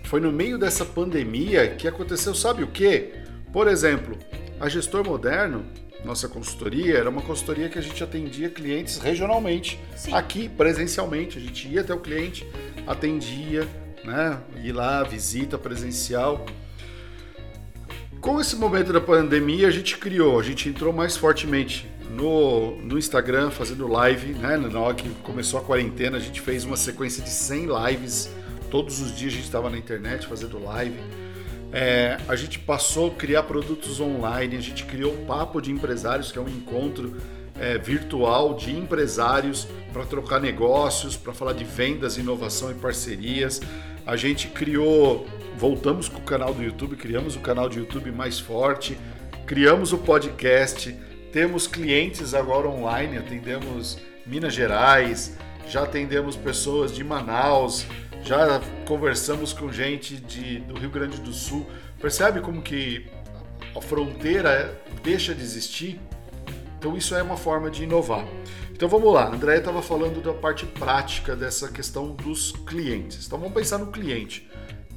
foi 0.02 0.20
no 0.20 0.32
meio 0.32 0.58
dessa 0.58 0.84
pandemia 0.84 1.68
que 1.76 1.86
aconteceu, 1.86 2.34
sabe 2.34 2.64
o 2.64 2.66
quê? 2.66 3.12
Por 3.52 3.68
exemplo, 3.68 4.18
a 4.58 4.68
Gestor 4.68 5.06
Moderno, 5.06 5.64
nossa 6.04 6.28
consultoria, 6.28 6.98
era 6.98 7.08
uma 7.08 7.22
consultoria 7.22 7.68
que 7.68 7.78
a 7.78 7.80
gente 7.80 8.02
atendia 8.02 8.50
clientes 8.50 8.98
regionalmente, 8.98 9.80
Sim. 9.94 10.12
aqui 10.12 10.48
presencialmente. 10.48 11.38
A 11.38 11.40
gente 11.40 11.68
ia 11.68 11.82
até 11.82 11.94
o 11.94 12.00
cliente, 12.00 12.44
atendia, 12.84 13.66
né? 14.04 14.40
Ir 14.62 14.72
lá, 14.72 15.04
visita 15.04 15.56
presencial. 15.56 16.46
Com 18.20 18.40
esse 18.40 18.56
momento 18.56 18.92
da 18.92 19.00
pandemia, 19.00 19.68
a 19.68 19.72
gente 19.72 19.96
criou, 19.98 20.38
a 20.38 20.42
gente 20.42 20.68
entrou 20.68 20.92
mais 20.92 21.16
fortemente 21.16 21.88
no, 22.10 22.76
no 22.82 22.98
Instagram 22.98 23.50
fazendo 23.50 23.86
live, 23.86 24.32
né? 24.34 24.56
Na 24.56 24.80
hora 24.80 24.94
que 24.94 25.08
começou 25.22 25.60
a 25.60 25.62
quarentena, 25.62 26.16
a 26.16 26.20
gente 26.20 26.40
fez 26.40 26.64
uma 26.64 26.76
sequência 26.76 27.22
de 27.22 27.30
100 27.30 27.66
lives. 27.66 28.30
Todos 28.70 29.00
os 29.00 29.16
dias 29.16 29.32
a 29.32 29.36
gente 29.36 29.44
estava 29.44 29.70
na 29.70 29.78
internet 29.78 30.26
fazendo 30.26 30.62
live. 30.62 30.98
É, 31.72 32.18
a 32.28 32.36
gente 32.36 32.58
passou 32.58 33.08
a 33.08 33.14
criar 33.14 33.42
produtos 33.42 34.00
online, 34.00 34.56
a 34.56 34.60
gente 34.60 34.84
criou 34.84 35.12
o 35.12 35.26
Papo 35.26 35.60
de 35.60 35.70
Empresários, 35.70 36.30
que 36.30 36.38
é 36.38 36.42
um 36.42 36.48
encontro 36.48 37.16
é, 37.58 37.78
virtual 37.78 38.54
de 38.54 38.76
empresários 38.76 39.66
para 39.92 40.04
trocar 40.04 40.40
negócios, 40.40 41.16
para 41.16 41.32
falar 41.32 41.52
de 41.52 41.64
vendas, 41.64 42.16
inovação 42.16 42.70
e 42.70 42.74
parcerias. 42.74 43.60
A 44.06 44.16
gente 44.16 44.48
criou, 44.48 45.26
voltamos 45.56 46.08
com 46.08 46.18
o 46.18 46.22
canal 46.22 46.54
do 46.54 46.62
YouTube, 46.62 46.96
criamos 46.96 47.34
o 47.34 47.40
canal 47.40 47.68
de 47.68 47.78
YouTube 47.78 48.12
mais 48.12 48.38
forte, 48.38 48.96
criamos 49.46 49.92
o 49.92 49.98
podcast, 49.98 50.96
temos 51.32 51.66
clientes 51.66 52.34
agora 52.34 52.68
online, 52.68 53.18
atendemos 53.18 53.98
Minas 54.26 54.54
Gerais, 54.54 55.36
já 55.68 55.82
atendemos 55.82 56.36
pessoas 56.36 56.92
de 56.92 57.04
Manaus, 57.04 57.86
já 58.22 58.60
conversamos 58.86 59.52
com 59.52 59.70
gente 59.70 60.16
de, 60.16 60.60
do 60.60 60.78
Rio 60.78 60.90
Grande 60.90 61.20
do 61.20 61.32
Sul. 61.32 61.66
Percebe 62.00 62.40
como 62.40 62.62
que 62.62 63.06
a 63.74 63.80
fronteira 63.80 64.80
deixa 65.02 65.34
de 65.34 65.42
existir? 65.42 66.00
Então 66.78 66.96
isso 66.96 67.14
é 67.14 67.22
uma 67.22 67.36
forma 67.36 67.70
de 67.70 67.84
inovar. 67.84 68.26
Então 68.72 68.88
vamos 68.88 69.12
lá, 69.12 69.24
a 69.24 69.34
Andréia 69.34 69.58
estava 69.58 69.80
falando 69.80 70.22
da 70.22 70.34
parte 70.34 70.66
prática 70.66 71.34
dessa 71.34 71.68
questão 71.68 72.14
dos 72.14 72.52
clientes. 72.66 73.26
Então 73.26 73.38
vamos 73.38 73.54
pensar 73.54 73.78
no 73.78 73.86
cliente. 73.86 74.48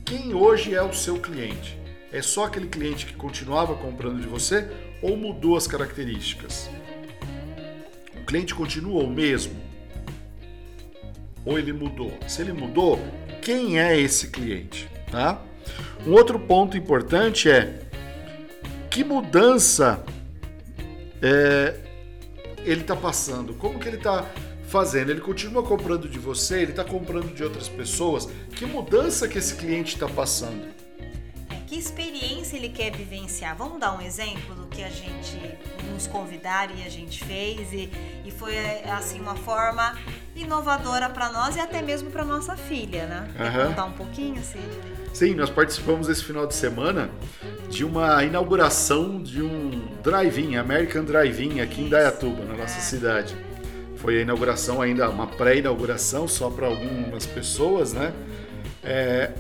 Quem 0.04 0.34
hoje 0.34 0.74
é 0.74 0.82
o 0.82 0.92
seu 0.94 1.20
cliente? 1.20 1.80
É 2.12 2.22
só 2.22 2.46
aquele 2.46 2.68
cliente 2.68 3.06
que 3.06 3.14
continuava 3.14 3.76
comprando 3.76 4.20
de 4.20 4.28
você 4.28 4.68
ou 5.02 5.18
mudou 5.18 5.56
as 5.56 5.68
características? 5.68 6.70
O 8.22 8.26
cliente 8.26 8.54
continua 8.54 9.04
o 9.04 9.10
mesmo? 9.10 9.56
Ou 11.46 11.58
ele 11.58 11.74
mudou? 11.74 12.12
Se 12.28 12.42
ele 12.42 12.54
mudou, 12.54 13.00
quem 13.42 13.80
é 13.80 14.00
esse 14.00 14.30
cliente? 14.30 14.90
Tá? 15.12 15.42
Um 16.06 16.12
outro 16.12 16.40
ponto 16.40 16.78
importante 16.78 17.50
é 17.50 17.80
que 18.90 19.04
mudança 19.04 20.04
é, 21.22 21.76
ele 22.64 22.82
está 22.82 22.96
passando? 22.96 23.54
Como 23.54 23.80
que 23.80 23.88
ele 23.88 23.98
está 23.98 24.26
fazendo? 24.68 25.10
Ele 25.10 25.22
continua 25.22 25.64
comprando 25.64 26.08
de 26.08 26.20
você? 26.20 26.62
Ele 26.62 26.72
está 26.72 26.84
comprando 26.84 27.34
de 27.34 27.44
outras 27.44 27.68
pessoas? 27.68 28.30
Que 28.56 28.66
mudança 28.66 29.28
que 29.28 29.38
esse 29.38 29.56
cliente 29.56 29.96
está 29.96 30.08
passando? 30.08 30.79
Que 31.70 31.78
experiência 31.78 32.58
ele 32.58 32.70
quer 32.70 32.92
vivenciar. 32.92 33.56
Vamos 33.56 33.80
dar 33.80 33.96
um 33.96 34.02
exemplo 34.02 34.56
do 34.56 34.66
que 34.66 34.84
a 34.84 34.90
gente 34.90 35.38
nos 35.94 36.08
convidaram 36.08 36.74
e 36.76 36.84
a 36.84 36.90
gente 36.90 37.24
fez 37.24 37.72
e, 37.72 37.92
e 38.26 38.32
foi 38.32 38.58
assim 38.92 39.20
uma 39.20 39.36
forma 39.36 39.96
inovadora 40.36 41.08
para 41.10 41.32
nós 41.32 41.56
e 41.56 41.60
até 41.60 41.80
mesmo 41.84 42.10
para 42.10 42.26
nossa 42.26 42.58
filha, 42.58 43.06
né? 43.06 43.30
Quer 43.38 43.68
contar 43.68 43.86
um 43.86 43.92
pouquinho, 43.92 44.42
Sidney? 44.44 45.00
Sim, 45.14 45.36
nós 45.36 45.52
participamos 45.52 46.10
esse 46.10 46.24
final 46.24 46.48
de 46.48 46.56
semana 46.56 47.12
de 47.70 47.86
uma 47.86 48.24
inauguração 48.24 49.22
de 49.22 49.44
um 49.44 49.70
drive-in, 50.02 50.56
American 50.56 51.04
Drive-in 51.04 51.62
aqui 51.62 51.74
Isso. 51.74 51.82
em 51.82 51.90
Dayatuba, 51.90 52.46
na 52.46 52.56
nossa 52.56 52.80
é. 52.80 52.82
cidade. 52.82 53.38
Foi 53.98 54.18
a 54.18 54.22
inauguração 54.22 54.82
ainda, 54.82 55.08
uma 55.08 55.28
pré-inauguração 55.28 56.28
só 56.28 56.50
para 56.50 56.66
algumas 56.66 57.28
pessoas, 57.28 57.94
né? 57.94 58.12
É, 58.84 59.32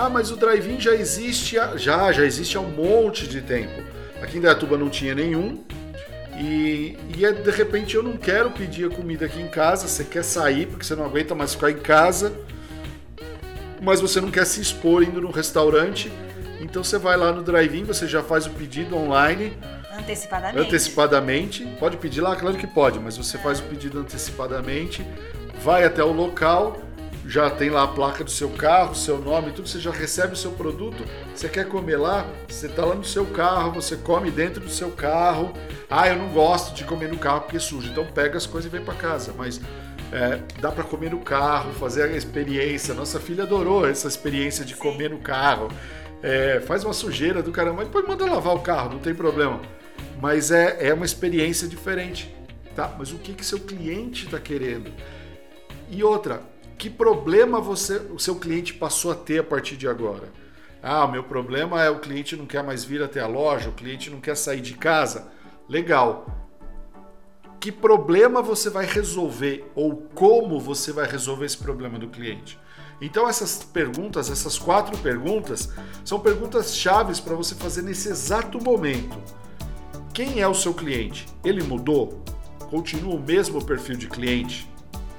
ah, 0.00 0.08
mas 0.08 0.30
o 0.30 0.36
drive-in 0.36 0.80
já 0.80 0.94
existe, 0.94 1.56
já, 1.76 2.10
já 2.10 2.24
existe 2.24 2.56
há 2.56 2.60
um 2.60 2.70
monte 2.70 3.28
de 3.28 3.42
tempo. 3.42 3.82
Aqui 4.22 4.38
em 4.38 4.40
Dayatuba 4.40 4.78
não 4.78 4.88
tinha 4.88 5.14
nenhum. 5.14 5.62
E, 6.38 6.96
e 7.14 7.26
é, 7.26 7.32
de 7.32 7.50
repente 7.50 7.96
eu 7.96 8.02
não 8.02 8.16
quero 8.16 8.50
pedir 8.50 8.86
a 8.86 8.94
comida 8.94 9.26
aqui 9.26 9.42
em 9.42 9.48
casa, 9.48 9.86
você 9.86 10.02
quer 10.02 10.24
sair 10.24 10.64
porque 10.64 10.86
você 10.86 10.94
não 10.94 11.04
aguenta 11.04 11.34
mais 11.34 11.52
ficar 11.52 11.70
em 11.70 11.78
casa, 11.78 12.32
mas 13.82 14.00
você 14.00 14.22
não 14.22 14.30
quer 14.30 14.46
se 14.46 14.58
expor 14.62 15.02
indo 15.02 15.20
no 15.20 15.30
restaurante. 15.30 16.10
Então 16.62 16.82
você 16.82 16.96
vai 16.96 17.18
lá 17.18 17.30
no 17.30 17.42
drive-in, 17.42 17.84
você 17.84 18.06
já 18.06 18.22
faz 18.22 18.46
o 18.46 18.50
pedido 18.50 18.96
online. 18.96 19.52
Antecipadamente. 19.92 20.66
Antecipadamente. 20.66 21.66
Pode 21.78 21.98
pedir 21.98 22.22
lá? 22.22 22.34
Claro 22.36 22.56
que 22.56 22.66
pode, 22.66 22.98
mas 22.98 23.18
você 23.18 23.36
faz 23.36 23.60
o 23.60 23.64
pedido 23.64 23.98
antecipadamente, 23.98 25.06
vai 25.62 25.84
até 25.84 26.02
o 26.02 26.10
local 26.10 26.80
já 27.30 27.48
tem 27.48 27.70
lá 27.70 27.84
a 27.84 27.88
placa 27.88 28.24
do 28.24 28.30
seu 28.30 28.48
carro, 28.48 28.92
seu 28.92 29.18
nome, 29.18 29.52
tudo, 29.52 29.68
você 29.68 29.78
já 29.78 29.92
recebe 29.92 30.32
o 30.32 30.36
seu 30.36 30.50
produto. 30.50 31.04
Você 31.32 31.48
quer 31.48 31.68
comer 31.68 31.96
lá? 31.96 32.26
Você 32.48 32.66
está 32.66 32.84
lá 32.84 32.92
no 32.92 33.04
seu 33.04 33.24
carro, 33.24 33.70
você 33.70 33.94
come 33.94 34.32
dentro 34.32 34.60
do 34.60 34.68
seu 34.68 34.90
carro. 34.90 35.52
Ah, 35.88 36.08
eu 36.08 36.16
não 36.16 36.30
gosto 36.30 36.74
de 36.74 36.82
comer 36.82 37.08
no 37.08 37.18
carro 37.18 37.42
porque 37.42 37.60
sujo. 37.60 37.88
Então 37.88 38.04
pega 38.04 38.36
as 38.36 38.46
coisas 38.46 38.68
e 38.68 38.76
vem 38.76 38.84
para 38.84 38.94
casa. 38.94 39.32
Mas 39.38 39.60
é, 40.10 40.40
dá 40.60 40.72
para 40.72 40.82
comer 40.82 41.12
no 41.12 41.20
carro, 41.20 41.72
fazer 41.74 42.02
a 42.02 42.16
experiência. 42.16 42.94
Nossa 42.94 43.20
filha 43.20 43.44
adorou 43.44 43.86
essa 43.86 44.08
experiência 44.08 44.64
de 44.64 44.74
comer 44.74 45.10
no 45.10 45.18
carro. 45.18 45.68
É, 46.24 46.60
faz 46.60 46.82
uma 46.82 46.92
sujeira 46.92 47.40
do 47.44 47.52
caramba, 47.52 47.84
depois 47.84 48.06
manda 48.08 48.26
lavar 48.26 48.56
o 48.56 48.60
carro, 48.60 48.90
não 48.90 48.98
tem 48.98 49.14
problema. 49.14 49.60
Mas 50.20 50.50
é, 50.50 50.88
é 50.88 50.92
uma 50.92 51.04
experiência 51.04 51.68
diferente. 51.68 52.34
Tá? 52.74 52.92
Mas 52.98 53.12
o 53.12 53.18
que, 53.18 53.34
que 53.34 53.46
seu 53.46 53.60
cliente 53.60 54.26
está 54.26 54.40
querendo? 54.40 54.90
E 55.88 56.02
outra, 56.02 56.42
que 56.80 56.88
problema 56.88 57.60
você, 57.60 57.98
o 57.98 58.18
seu 58.18 58.36
cliente 58.36 58.72
passou 58.72 59.12
a 59.12 59.14
ter 59.14 59.40
a 59.40 59.44
partir 59.44 59.76
de 59.76 59.86
agora? 59.86 60.32
Ah, 60.82 61.06
meu 61.06 61.22
problema 61.22 61.84
é 61.84 61.90
o 61.90 61.98
cliente 61.98 62.34
não 62.34 62.46
quer 62.46 62.64
mais 62.64 62.82
vir 62.82 63.02
até 63.02 63.20
a 63.20 63.26
loja, 63.26 63.68
o 63.68 63.74
cliente 63.74 64.08
não 64.08 64.18
quer 64.18 64.34
sair 64.34 64.62
de 64.62 64.72
casa. 64.72 65.28
Legal. 65.68 66.24
Que 67.60 67.70
problema 67.70 68.40
você 68.40 68.70
vai 68.70 68.86
resolver 68.86 69.70
ou 69.74 69.94
como 70.14 70.58
você 70.58 70.90
vai 70.90 71.06
resolver 71.06 71.44
esse 71.44 71.58
problema 71.58 71.98
do 71.98 72.08
cliente? 72.08 72.58
Então 72.98 73.28
essas 73.28 73.62
perguntas, 73.62 74.30
essas 74.30 74.58
quatro 74.58 74.96
perguntas, 75.00 75.70
são 76.02 76.18
perguntas 76.18 76.74
chaves 76.74 77.20
para 77.20 77.34
você 77.34 77.54
fazer 77.54 77.82
nesse 77.82 78.08
exato 78.08 78.58
momento. 78.58 79.18
Quem 80.14 80.40
é 80.40 80.48
o 80.48 80.54
seu 80.54 80.72
cliente? 80.72 81.26
Ele 81.44 81.62
mudou? 81.62 82.24
Continua 82.70 83.16
o 83.16 83.20
mesmo 83.20 83.62
perfil 83.62 83.96
de 83.96 84.08
cliente? 84.08 84.66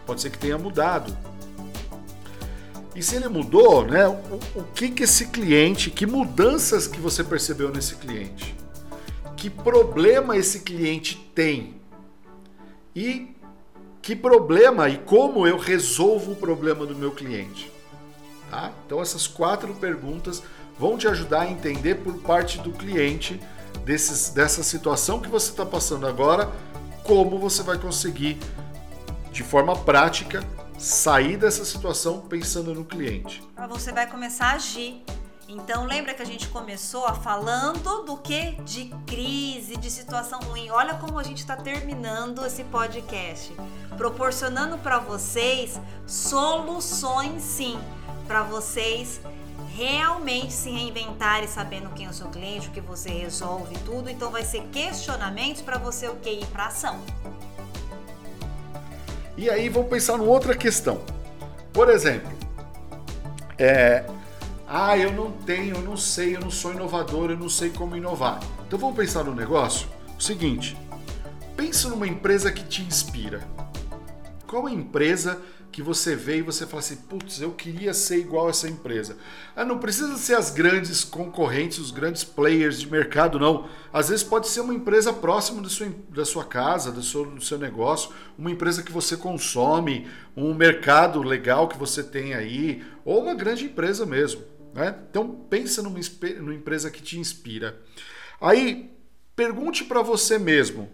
Pode 0.08 0.22
ser 0.22 0.32
que 0.32 0.40
tenha 0.40 0.58
mudado. 0.58 1.16
E 2.96 3.02
se 3.02 3.16
ele 3.16 3.30
mudou, 3.30 3.86
né? 3.86 4.08
O, 4.08 4.60
o 4.60 4.64
que 4.76 4.90
que 4.90 5.04
esse 5.04 5.28
cliente, 5.28 5.90
que 5.90 6.06
mudanças 6.06 6.88
que 6.88 7.00
você 7.00 7.24
percebeu 7.24 7.70
nesse 7.70 7.96
cliente? 7.96 8.56
Que 9.38 9.50
problema 9.50 10.36
esse 10.38 10.60
cliente 10.60 11.16
tem? 11.34 11.76
E 12.96 13.34
que 14.02 14.16
problema 14.16 14.90
e 14.90 14.98
como 14.98 15.48
eu 15.48 15.58
resolvo 15.58 16.34
o 16.34 16.36
problema 16.36 16.86
do 16.86 16.96
meu 16.96 17.12
cliente? 17.12 17.72
Tá? 18.50 18.72
Então 18.86 19.02
essas 19.02 19.28
quatro 19.28 19.74
perguntas 19.76 20.44
vão 20.78 20.98
te 20.98 21.08
ajudar 21.08 21.42
a 21.42 21.50
entender 21.50 21.96
por 21.96 22.16
parte 22.16 22.58
do 22.60 22.72
cliente 22.72 23.40
desses, 23.86 24.30
dessa 24.30 24.64
situação 24.64 25.20
que 25.20 25.30
você 25.30 25.52
está 25.52 25.66
passando 25.66 26.06
agora, 26.06 26.50
como 27.04 27.40
você 27.40 27.64
vai 27.64 27.78
conseguir 27.78 28.38
de 29.32 29.44
forma 29.44 29.76
prática 29.76 30.44
sair 30.82 31.38
dessa 31.38 31.64
situação 31.64 32.22
pensando 32.22 32.74
no 32.74 32.84
cliente. 32.84 33.44
Você 33.70 33.92
vai 33.92 34.10
começar 34.10 34.48
a 34.48 34.54
agir. 34.54 35.04
Então 35.48 35.86
lembra 35.86 36.14
que 36.14 36.22
a 36.22 36.26
gente 36.26 36.48
começou 36.48 37.06
a 37.06 37.14
falando 37.14 38.04
do 38.04 38.18
que? 38.18 38.54
De 38.64 38.86
crise, 39.06 39.78
de 39.78 39.92
situação 39.92 40.40
ruim. 40.40 40.72
Olha 40.72 40.96
como 40.96 41.20
a 41.20 41.24
gente 41.24 41.40
está 41.40 41.56
terminando 41.56 42.44
esse 42.46 42.64
podcast, 42.64 43.54
proporcionando 43.98 44.78
para 44.78 44.98
vocês 44.98 45.80
soluções 46.08 47.44
sim, 47.44 47.78
para 48.26 48.44
vocês 48.44 49.22
realmente 49.76 50.54
se 50.54 50.72
reinventarem 50.72 51.48
sabendo 51.48 51.90
quem 51.92 52.08
é 52.08 52.10
o 52.10 52.14
seu 52.14 52.30
cliente, 52.30 52.70
o 52.70 52.72
que 52.72 52.82
você 52.82 53.10
resolve, 53.10 53.78
tudo. 53.80 54.10
Então 54.10 54.32
vai 54.32 54.44
ser 54.44 54.64
questionamentos 54.72 55.62
para 55.62 55.78
você 55.78 56.08
o 56.08 56.16
que 56.16 56.30
ir 56.30 56.46
para 56.48 56.68
ação. 56.68 57.00
E 59.42 59.50
aí 59.50 59.70
vamos 59.70 59.90
pensar 59.90 60.20
numa 60.20 60.30
outra 60.30 60.56
questão. 60.56 61.02
Por 61.74 61.90
exemplo, 61.90 62.32
é, 63.58 64.06
ah, 64.68 64.96
eu 64.96 65.12
não 65.12 65.32
tenho, 65.32 65.78
eu 65.78 65.82
não 65.82 65.98
sei, 65.98 66.36
eu 66.36 66.40
não 66.40 66.52
sou 66.52 66.72
inovador, 66.72 67.32
eu 67.32 67.38
não 67.38 67.50
sei 67.50 67.72
como 67.72 67.98
inovar. 67.98 68.40
Então 68.68 68.78
vamos 68.78 68.96
pensar 68.96 69.24
no 69.24 69.34
negócio? 69.34 69.88
O 70.16 70.22
seguinte, 70.22 70.78
pensa 71.58 71.90
numa 71.90 72.08
empresa 72.08 72.52
que 72.52 72.64
te 72.64 72.84
inspira. 72.84 73.42
Qual 74.46 74.68
a 74.68 74.72
empresa 74.72 75.42
que 75.72 75.82
você 75.82 76.16
vê 76.16 76.38
e 76.38 76.42
você 76.42 76.68
fala 76.68 76.80
assim, 76.80 76.98
putz, 76.98 77.40
eu 77.40 77.52
queria 77.54 77.94
ser 77.94 78.18
igual 78.18 78.50
essa 78.50 78.68
empresa. 78.68 79.18
Ah, 79.56 79.64
não 79.64 79.80
precisa 79.80 80.18
ser 80.18 80.36
as 80.36 80.52
grandes 80.52 81.04
concorrentes, 81.04 81.78
os 81.78 81.92
grandes 81.92 82.24
players 82.24 82.80
de 82.80 82.92
mercado, 82.92 83.40
não. 83.40 83.68
Às 83.94 84.10
vezes 84.10 84.24
pode 84.24 84.50
ser 84.50 84.60
uma 84.60 84.74
empresa 84.74 85.14
próxima 85.14 85.62
da 85.62 85.70
sua, 85.70 85.88
da 86.10 86.26
sua 86.26 86.44
casa, 86.44 86.92
do 86.92 87.02
seu, 87.02 87.26
do 87.26 87.42
seu 87.42 87.58
negócio, 87.58 88.12
uma 88.38 88.52
empresa 88.52 88.84
que 88.84 88.92
você 88.92 89.16
consome, 89.16 90.08
um 90.36 90.54
mercado 90.54 91.24
legal 91.24 91.68
que 91.68 91.78
você 91.78 92.04
tem 92.04 92.34
aí, 92.34 92.84
ou 93.06 93.24
uma 93.24 93.34
grande 93.34 93.66
empresa 93.66 94.06
mesmo. 94.06 94.44
Né? 94.74 94.94
Então 95.10 95.30
pensa 95.50 95.82
numa, 95.82 96.00
numa 96.40 96.54
empresa 96.54 96.92
que 96.92 97.02
te 97.02 97.18
inspira. 97.18 97.80
Aí 98.42 98.92
pergunte 99.36 99.86
para 99.86 100.02
você 100.02 100.38
mesmo, 100.38 100.90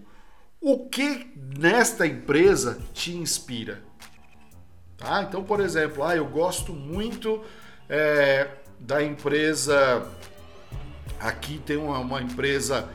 o 0.62 0.88
que 0.88 1.32
nesta 1.58 2.06
empresa 2.06 2.80
te 2.94 3.12
inspira? 3.12 3.87
Tá? 4.98 5.22
Então, 5.22 5.44
por 5.44 5.60
exemplo, 5.60 6.04
ah, 6.04 6.16
eu 6.16 6.26
gosto 6.26 6.74
muito 6.74 7.44
é, 7.88 8.48
da 8.80 9.04
empresa. 9.04 10.08
Aqui 11.20 11.60
tem 11.66 11.78
uma, 11.78 12.00
uma 12.00 12.22
empresa. 12.22 12.90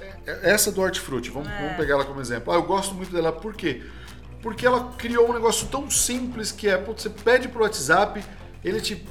É, 0.00 0.14
é, 0.26 0.50
essa 0.50 0.70
do 0.70 0.80
Hortifruti, 0.80 1.30
vamos, 1.30 1.48
é. 1.48 1.60
vamos 1.60 1.76
pegar 1.76 1.94
ela 1.94 2.04
como 2.04 2.20
exemplo. 2.20 2.52
Ah, 2.52 2.56
eu 2.56 2.62
gosto 2.62 2.94
muito 2.94 3.12
dela, 3.12 3.32
por 3.32 3.54
quê? 3.54 3.82
Porque 4.40 4.64
ela 4.64 4.92
criou 4.96 5.28
um 5.28 5.32
negócio 5.32 5.66
tão 5.66 5.90
simples 5.90 6.52
que 6.52 6.68
é, 6.68 6.80
você 6.80 7.10
pede 7.10 7.48
pro 7.48 7.62
WhatsApp, 7.62 8.24
ele 8.64 8.80
te 8.80 9.04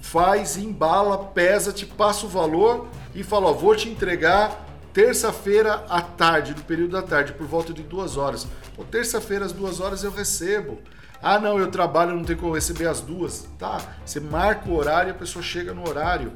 faz, 0.00 0.56
embala, 0.56 1.18
pesa, 1.18 1.72
te 1.72 1.84
passa 1.84 2.26
o 2.26 2.28
valor 2.28 2.88
e 3.12 3.24
fala, 3.24 3.48
ó, 3.48 3.52
vou 3.52 3.74
te 3.74 3.88
entregar 3.88 4.64
terça-feira 4.92 5.84
à 5.88 6.00
tarde, 6.00 6.54
no 6.54 6.62
período 6.62 6.92
da 6.92 7.02
tarde, 7.02 7.32
por 7.32 7.46
volta 7.46 7.72
de 7.72 7.82
duas 7.82 8.16
horas. 8.16 8.46
terça-feira 8.90 9.44
às 9.44 9.52
duas 9.52 9.80
horas 9.80 10.04
eu 10.04 10.12
recebo. 10.12 10.80
Ah, 11.22 11.38
não, 11.38 11.58
eu 11.58 11.70
trabalho, 11.70 12.14
não 12.14 12.24
tenho 12.24 12.38
como 12.38 12.54
receber 12.54 12.86
as 12.86 13.00
duas. 13.00 13.48
Tá, 13.58 13.80
você 14.04 14.20
marca 14.20 14.68
o 14.68 14.76
horário 14.76 15.10
e 15.10 15.12
a 15.12 15.14
pessoa 15.14 15.42
chega 15.42 15.72
no 15.72 15.88
horário. 15.88 16.32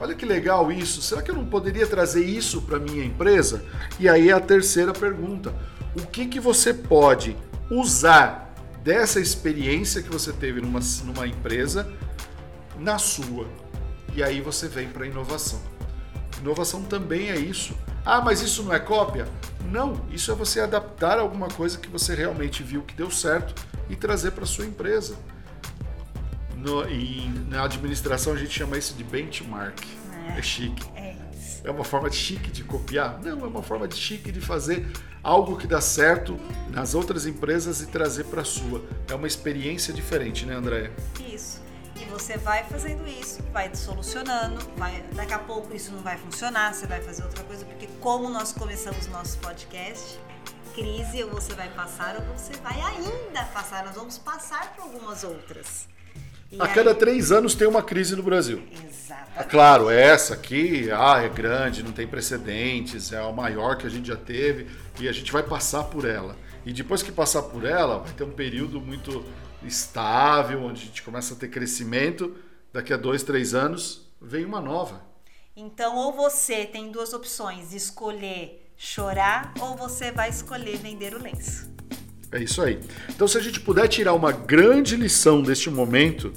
Olha 0.00 0.14
que 0.14 0.26
legal 0.26 0.70
isso. 0.72 1.00
Será 1.02 1.22
que 1.22 1.30
eu 1.30 1.34
não 1.34 1.46
poderia 1.46 1.86
trazer 1.86 2.24
isso 2.24 2.62
para 2.62 2.78
minha 2.78 3.04
empresa? 3.04 3.64
E 3.98 4.08
aí 4.08 4.30
é 4.30 4.32
a 4.32 4.40
terceira 4.40 4.92
pergunta. 4.92 5.54
O 5.96 6.06
que, 6.06 6.26
que 6.26 6.40
você 6.40 6.74
pode 6.74 7.36
usar 7.70 8.54
dessa 8.82 9.20
experiência 9.20 10.02
que 10.02 10.10
você 10.10 10.32
teve 10.32 10.60
numa, 10.60 10.80
numa 11.04 11.26
empresa 11.26 11.90
na 12.78 12.98
sua? 12.98 13.46
E 14.14 14.22
aí 14.22 14.40
você 14.40 14.68
vem 14.68 14.88
para 14.88 15.04
a 15.04 15.08
inovação. 15.08 15.60
Inovação 16.40 16.82
também 16.82 17.30
é 17.30 17.36
isso. 17.36 17.74
Ah, 18.04 18.20
mas 18.20 18.42
isso 18.42 18.62
não 18.62 18.74
é 18.74 18.78
cópia? 18.78 19.26
Não, 19.70 20.00
isso 20.10 20.30
é 20.30 20.34
você 20.34 20.60
adaptar 20.60 21.18
alguma 21.18 21.48
coisa 21.48 21.78
que 21.78 21.88
você 21.88 22.14
realmente 22.14 22.62
viu 22.62 22.82
que 22.82 22.94
deu 22.94 23.10
certo 23.10 23.54
e 23.88 23.96
trazer 23.96 24.32
para 24.32 24.44
sua 24.44 24.66
empresa. 24.66 25.16
No, 26.56 26.88
e 26.88 27.28
na 27.48 27.64
administração 27.64 28.34
a 28.34 28.36
gente 28.36 28.50
chama 28.50 28.76
isso 28.76 28.94
de 28.94 29.02
benchmark. 29.02 29.80
É, 30.28 30.38
é 30.38 30.42
chique. 30.42 30.86
É, 30.94 31.16
é 31.64 31.70
uma 31.70 31.84
forma 31.84 32.10
de 32.10 32.16
chique 32.16 32.50
de 32.50 32.62
copiar? 32.62 33.18
Não, 33.22 33.40
é 33.40 33.48
uma 33.48 33.62
forma 33.62 33.88
de 33.88 33.96
chique 33.96 34.30
de 34.30 34.40
fazer 34.40 34.86
algo 35.22 35.56
que 35.56 35.66
dá 35.66 35.80
certo 35.80 36.38
nas 36.70 36.94
outras 36.94 37.26
empresas 37.26 37.80
e 37.80 37.86
trazer 37.86 38.24
para 38.24 38.42
a 38.42 38.44
sua. 38.44 38.84
É 39.08 39.14
uma 39.14 39.26
experiência 39.26 39.92
diferente, 39.92 40.44
né, 40.44 40.54
Andréia? 40.54 40.92
Isso. 41.26 41.53
Você 42.14 42.38
vai 42.38 42.62
fazendo 42.62 43.08
isso, 43.08 43.42
vai 43.52 43.74
solucionando, 43.74 44.60
vai, 44.76 45.02
daqui 45.14 45.32
a 45.34 45.38
pouco 45.38 45.74
isso 45.74 45.90
não 45.90 46.00
vai 46.00 46.16
funcionar, 46.16 46.72
você 46.72 46.86
vai 46.86 47.02
fazer 47.02 47.24
outra 47.24 47.42
coisa, 47.42 47.64
porque 47.64 47.88
como 48.00 48.30
nós 48.30 48.52
começamos 48.52 49.08
nosso 49.08 49.36
podcast, 49.38 50.16
crise 50.76 51.24
ou 51.24 51.30
você 51.30 51.54
vai 51.54 51.68
passar 51.70 52.14
ou 52.16 52.22
você 52.38 52.52
vai 52.62 52.80
ainda 52.80 53.42
passar. 53.52 53.84
Nós 53.84 53.96
vamos 53.96 54.16
passar 54.16 54.74
por 54.76 54.82
algumas 54.82 55.24
outras. 55.24 55.88
E 56.52 56.60
a 56.60 56.64
aí... 56.64 56.72
cada 56.72 56.94
três 56.94 57.32
anos 57.32 57.56
tem 57.56 57.66
uma 57.66 57.82
crise 57.82 58.14
no 58.14 58.22
Brasil. 58.22 58.62
Exatamente. 58.70 59.36
É 59.36 59.42
claro, 59.42 59.90
essa 59.90 60.34
aqui 60.34 60.88
ah, 60.92 61.20
é 61.20 61.28
grande, 61.28 61.82
não 61.82 61.90
tem 61.90 62.06
precedentes, 62.06 63.12
é 63.12 63.18
a 63.18 63.32
maior 63.32 63.76
que 63.76 63.88
a 63.88 63.90
gente 63.90 64.06
já 64.06 64.16
teve 64.16 64.68
e 65.00 65.08
a 65.08 65.12
gente 65.12 65.32
vai 65.32 65.42
passar 65.42 65.82
por 65.82 66.04
ela. 66.04 66.36
E 66.64 66.72
depois 66.72 67.02
que 67.02 67.10
passar 67.10 67.42
por 67.42 67.64
ela, 67.64 67.98
vai 67.98 68.12
ter 68.12 68.22
um 68.22 68.30
período 68.30 68.80
muito 68.80 69.24
estável, 69.66 70.62
onde 70.62 70.82
a 70.82 70.86
gente 70.86 71.02
começa 71.02 71.34
a 71.34 71.36
ter 71.36 71.48
crescimento. 71.48 72.36
Daqui 72.72 72.92
a 72.92 72.96
dois, 72.96 73.22
três 73.22 73.54
anos, 73.54 74.10
vem 74.20 74.44
uma 74.44 74.60
nova. 74.60 75.02
Então, 75.56 75.96
ou 75.96 76.12
você 76.12 76.64
tem 76.64 76.90
duas 76.90 77.12
opções: 77.12 77.72
escolher 77.72 78.72
chorar 78.76 79.54
ou 79.60 79.76
você 79.76 80.10
vai 80.10 80.28
escolher 80.28 80.76
vender 80.78 81.14
o 81.14 81.22
lenço. 81.22 81.72
É 82.32 82.42
isso 82.42 82.60
aí. 82.60 82.80
Então, 83.08 83.28
se 83.28 83.38
a 83.38 83.40
gente 83.40 83.60
puder 83.60 83.86
tirar 83.86 84.12
uma 84.14 84.32
grande 84.32 84.96
lição 84.96 85.40
deste 85.40 85.70
momento, 85.70 86.32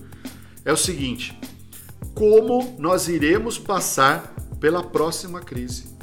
é 0.64 0.72
o 0.72 0.78
seguinte: 0.78 1.38
como 2.14 2.76
nós 2.78 3.08
iremos 3.08 3.58
passar 3.58 4.36
pela 4.60 4.84
próxima 4.84 5.42
crise? 5.42 5.96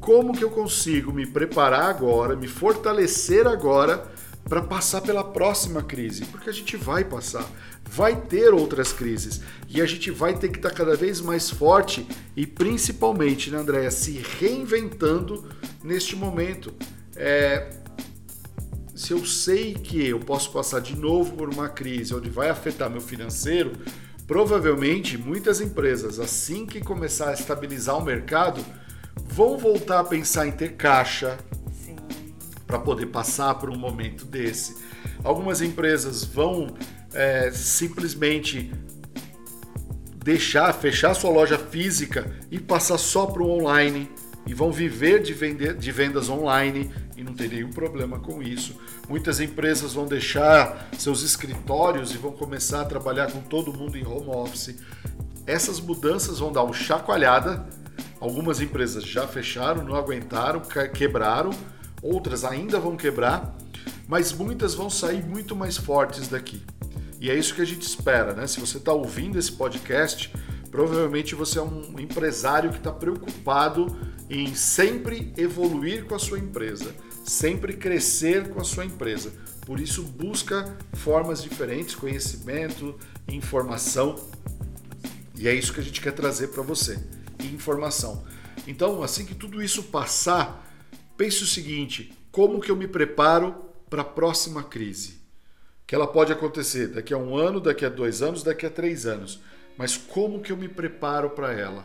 Como 0.00 0.36
que 0.36 0.44
eu 0.44 0.50
consigo 0.50 1.12
me 1.12 1.26
preparar 1.26 1.84
agora, 1.84 2.36
me 2.36 2.48
fortalecer 2.48 3.46
agora 3.46 4.10
para 4.48 4.62
passar 4.62 5.00
pela 5.00 5.22
próxima 5.22 5.82
crise? 5.82 6.24
Porque 6.26 6.50
a 6.50 6.52
gente 6.52 6.76
vai 6.76 7.04
passar 7.04 7.48
vai 7.90 8.14
ter 8.14 8.54
outras 8.54 8.92
crises 8.92 9.40
e 9.68 9.80
a 9.80 9.86
gente 9.86 10.10
vai 10.12 10.38
ter 10.38 10.48
que 10.48 10.58
estar 10.58 10.70
tá 10.70 10.74
cada 10.74 10.94
vez 10.94 11.20
mais 11.20 11.50
forte 11.50 12.06
e 12.36 12.46
principalmente, 12.46 13.50
né, 13.50 13.58
Andréia, 13.58 13.90
se 13.90 14.22
reinventando 14.38 15.44
neste 15.82 16.14
momento. 16.14 16.72
É, 17.16 17.70
se 18.94 19.12
eu 19.12 19.24
sei 19.26 19.74
que 19.74 20.06
eu 20.06 20.20
posso 20.20 20.52
passar 20.52 20.80
de 20.80 20.96
novo 20.96 21.34
por 21.34 21.52
uma 21.52 21.68
crise 21.68 22.14
onde 22.14 22.30
vai 22.30 22.48
afetar 22.48 22.88
meu 22.88 23.00
financeiro, 23.00 23.72
provavelmente 24.26 25.18
muitas 25.18 25.60
empresas, 25.60 26.20
assim 26.20 26.64
que 26.64 26.80
começar 26.80 27.30
a 27.30 27.34
estabilizar 27.34 27.98
o 27.98 28.04
mercado, 28.04 28.64
vão 29.16 29.58
voltar 29.58 30.00
a 30.00 30.04
pensar 30.04 30.46
em 30.46 30.52
ter 30.52 30.76
caixa 30.76 31.36
para 32.70 32.78
poder 32.78 33.06
passar 33.06 33.56
por 33.56 33.68
um 33.68 33.76
momento 33.76 34.24
desse. 34.24 34.76
Algumas 35.24 35.60
empresas 35.60 36.22
vão 36.22 36.68
é, 37.12 37.50
simplesmente 37.50 38.72
deixar, 40.24 40.72
fechar 40.72 41.12
sua 41.14 41.30
loja 41.30 41.58
física 41.58 42.32
e 42.48 42.60
passar 42.60 42.96
só 42.96 43.26
para 43.26 43.42
o 43.42 43.50
online 43.50 44.08
e 44.46 44.54
vão 44.54 44.70
viver 44.70 45.20
de, 45.20 45.34
vender, 45.34 45.74
de 45.74 45.90
vendas 45.90 46.28
online 46.28 46.90
e 47.16 47.24
não 47.24 47.34
tem 47.34 47.48
nenhum 47.48 47.70
problema 47.70 48.20
com 48.20 48.40
isso. 48.40 48.80
Muitas 49.08 49.40
empresas 49.40 49.92
vão 49.92 50.06
deixar 50.06 50.88
seus 50.96 51.22
escritórios 51.24 52.14
e 52.14 52.18
vão 52.18 52.30
começar 52.30 52.82
a 52.82 52.84
trabalhar 52.84 53.32
com 53.32 53.40
todo 53.40 53.72
mundo 53.72 53.98
em 53.98 54.06
home 54.06 54.28
office. 54.28 54.76
Essas 55.44 55.80
mudanças 55.80 56.38
vão 56.38 56.52
dar 56.52 56.62
uma 56.62 56.72
chacoalhada. 56.72 57.66
Algumas 58.20 58.60
empresas 58.60 59.02
já 59.02 59.26
fecharam, 59.26 59.82
não 59.82 59.96
aguentaram, 59.96 60.62
quebraram, 60.94 61.50
outras 62.02 62.44
ainda 62.44 62.78
vão 62.78 62.96
quebrar, 62.96 63.56
mas 64.08 64.32
muitas 64.32 64.74
vão 64.74 64.90
sair 64.90 65.24
muito 65.24 65.54
mais 65.54 65.76
fortes 65.76 66.28
daqui. 66.28 66.62
E 67.20 67.30
é 67.30 67.34
isso 67.36 67.54
que 67.54 67.60
a 67.60 67.66
gente 67.66 67.82
espera, 67.82 68.32
né? 68.32 68.46
Se 68.46 68.58
você 68.60 68.78
está 68.78 68.92
ouvindo 68.92 69.38
esse 69.38 69.52
podcast, 69.52 70.32
provavelmente 70.70 71.34
você 71.34 71.58
é 71.58 71.62
um 71.62 71.98
empresário 71.98 72.70
que 72.70 72.78
está 72.78 72.92
preocupado 72.92 73.94
em 74.28 74.54
sempre 74.54 75.32
evoluir 75.36 76.06
com 76.06 76.14
a 76.14 76.18
sua 76.18 76.38
empresa, 76.38 76.94
sempre 77.24 77.74
crescer 77.74 78.48
com 78.48 78.60
a 78.60 78.64
sua 78.64 78.84
empresa. 78.84 79.32
Por 79.66 79.78
isso, 79.78 80.02
busca 80.02 80.76
formas 80.94 81.42
diferentes, 81.42 81.94
conhecimento, 81.94 82.98
informação. 83.28 84.16
E 85.36 85.46
é 85.46 85.54
isso 85.54 85.72
que 85.72 85.80
a 85.80 85.82
gente 85.82 86.00
quer 86.00 86.12
trazer 86.12 86.48
para 86.48 86.62
você: 86.62 86.98
informação. 87.40 88.24
Então, 88.66 89.02
assim 89.02 89.24
que 89.24 89.34
tudo 89.34 89.62
isso 89.62 89.84
passar, 89.84 90.69
pense 91.20 91.42
o 91.42 91.46
seguinte: 91.46 92.10
como 92.32 92.60
que 92.60 92.70
eu 92.70 92.76
me 92.76 92.88
preparo 92.88 93.54
para 93.90 94.00
a 94.00 94.04
próxima 94.04 94.62
crise? 94.62 95.20
que 95.86 95.94
ela 95.96 96.06
pode 96.06 96.32
acontecer 96.32 96.86
daqui 96.86 97.12
a 97.12 97.18
um 97.18 97.36
ano, 97.36 97.60
daqui 97.60 97.84
a 97.84 97.88
dois 97.88 98.22
anos, 98.22 98.44
daqui 98.44 98.64
a 98.64 98.70
três 98.70 99.06
anos. 99.06 99.40
Mas 99.76 99.96
como 99.96 100.40
que 100.40 100.52
eu 100.52 100.56
me 100.56 100.68
preparo 100.68 101.30
para 101.30 101.52
ela? 101.52 101.84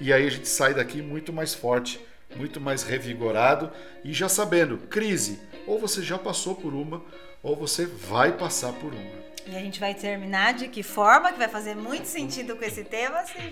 E 0.00 0.12
aí 0.12 0.24
a 0.24 0.30
gente 0.30 0.48
sai 0.48 0.72
daqui 0.72 1.02
muito 1.02 1.32
mais 1.32 1.52
forte, 1.52 1.98
muito 2.36 2.60
mais 2.60 2.84
revigorado 2.84 3.72
e 4.04 4.12
já 4.12 4.28
sabendo, 4.28 4.78
crise, 4.86 5.40
ou 5.66 5.80
você 5.80 6.00
já 6.00 6.16
passou 6.16 6.54
por 6.54 6.72
uma, 6.72 7.02
ou 7.42 7.56
você 7.56 7.86
vai 7.86 8.30
passar 8.30 8.72
por 8.74 8.94
uma. 8.94 9.24
E 9.48 9.56
a 9.56 9.58
gente 9.58 9.80
vai 9.80 9.94
terminar 9.94 10.54
de 10.54 10.68
que 10.68 10.84
forma, 10.84 11.32
que 11.32 11.38
vai 11.38 11.48
fazer 11.48 11.74
muito 11.74 12.06
sentido 12.06 12.54
com 12.54 12.64
esse 12.64 12.84
tema, 12.84 13.24
Sidney? 13.24 13.50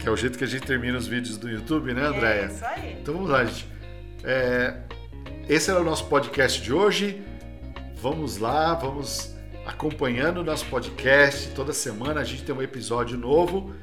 Que 0.00 0.08
é 0.08 0.10
o 0.10 0.16
jeito 0.16 0.36
que 0.36 0.42
a 0.42 0.48
gente 0.48 0.66
termina 0.66 0.98
os 0.98 1.06
vídeos 1.06 1.38
do 1.38 1.48
YouTube, 1.48 1.94
né, 1.94 2.02
Andréia? 2.02 2.46
É 2.46 2.46
isso 2.46 2.64
aí. 2.64 2.96
Então 3.00 3.14
vamos 3.14 3.30
lá, 3.30 3.44
gente. 3.44 3.73
É, 4.24 4.74
esse 5.48 5.70
era 5.70 5.80
o 5.80 5.84
nosso 5.84 6.06
podcast 6.06 6.60
de 6.62 6.72
hoje. 6.72 7.22
Vamos 8.00 8.38
lá, 8.38 8.74
vamos 8.74 9.34
acompanhando 9.66 10.38
o 10.38 10.44
nosso 10.44 10.66
podcast. 10.66 11.48
Toda 11.50 11.72
semana 11.72 12.20
a 12.20 12.24
gente 12.24 12.42
tem 12.42 12.54
um 12.54 12.62
episódio 12.62 13.16
novo. 13.18 13.74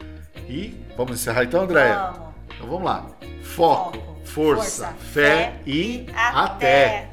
E 0.50 0.76
vamos 0.98 1.20
encerrar 1.20 1.44
então, 1.44 1.64
Andréia? 1.64 1.96
Vamos. 1.96 2.32
Então 2.56 2.68
vamos 2.68 2.84
lá. 2.84 3.08
Foco, 3.44 3.98
Foco, 3.98 4.18
força, 4.26 4.88
força, 4.88 4.88
fé, 5.14 5.54
fé 5.54 5.60
e 5.66 6.06
até. 6.14 6.38
até. 6.40 7.12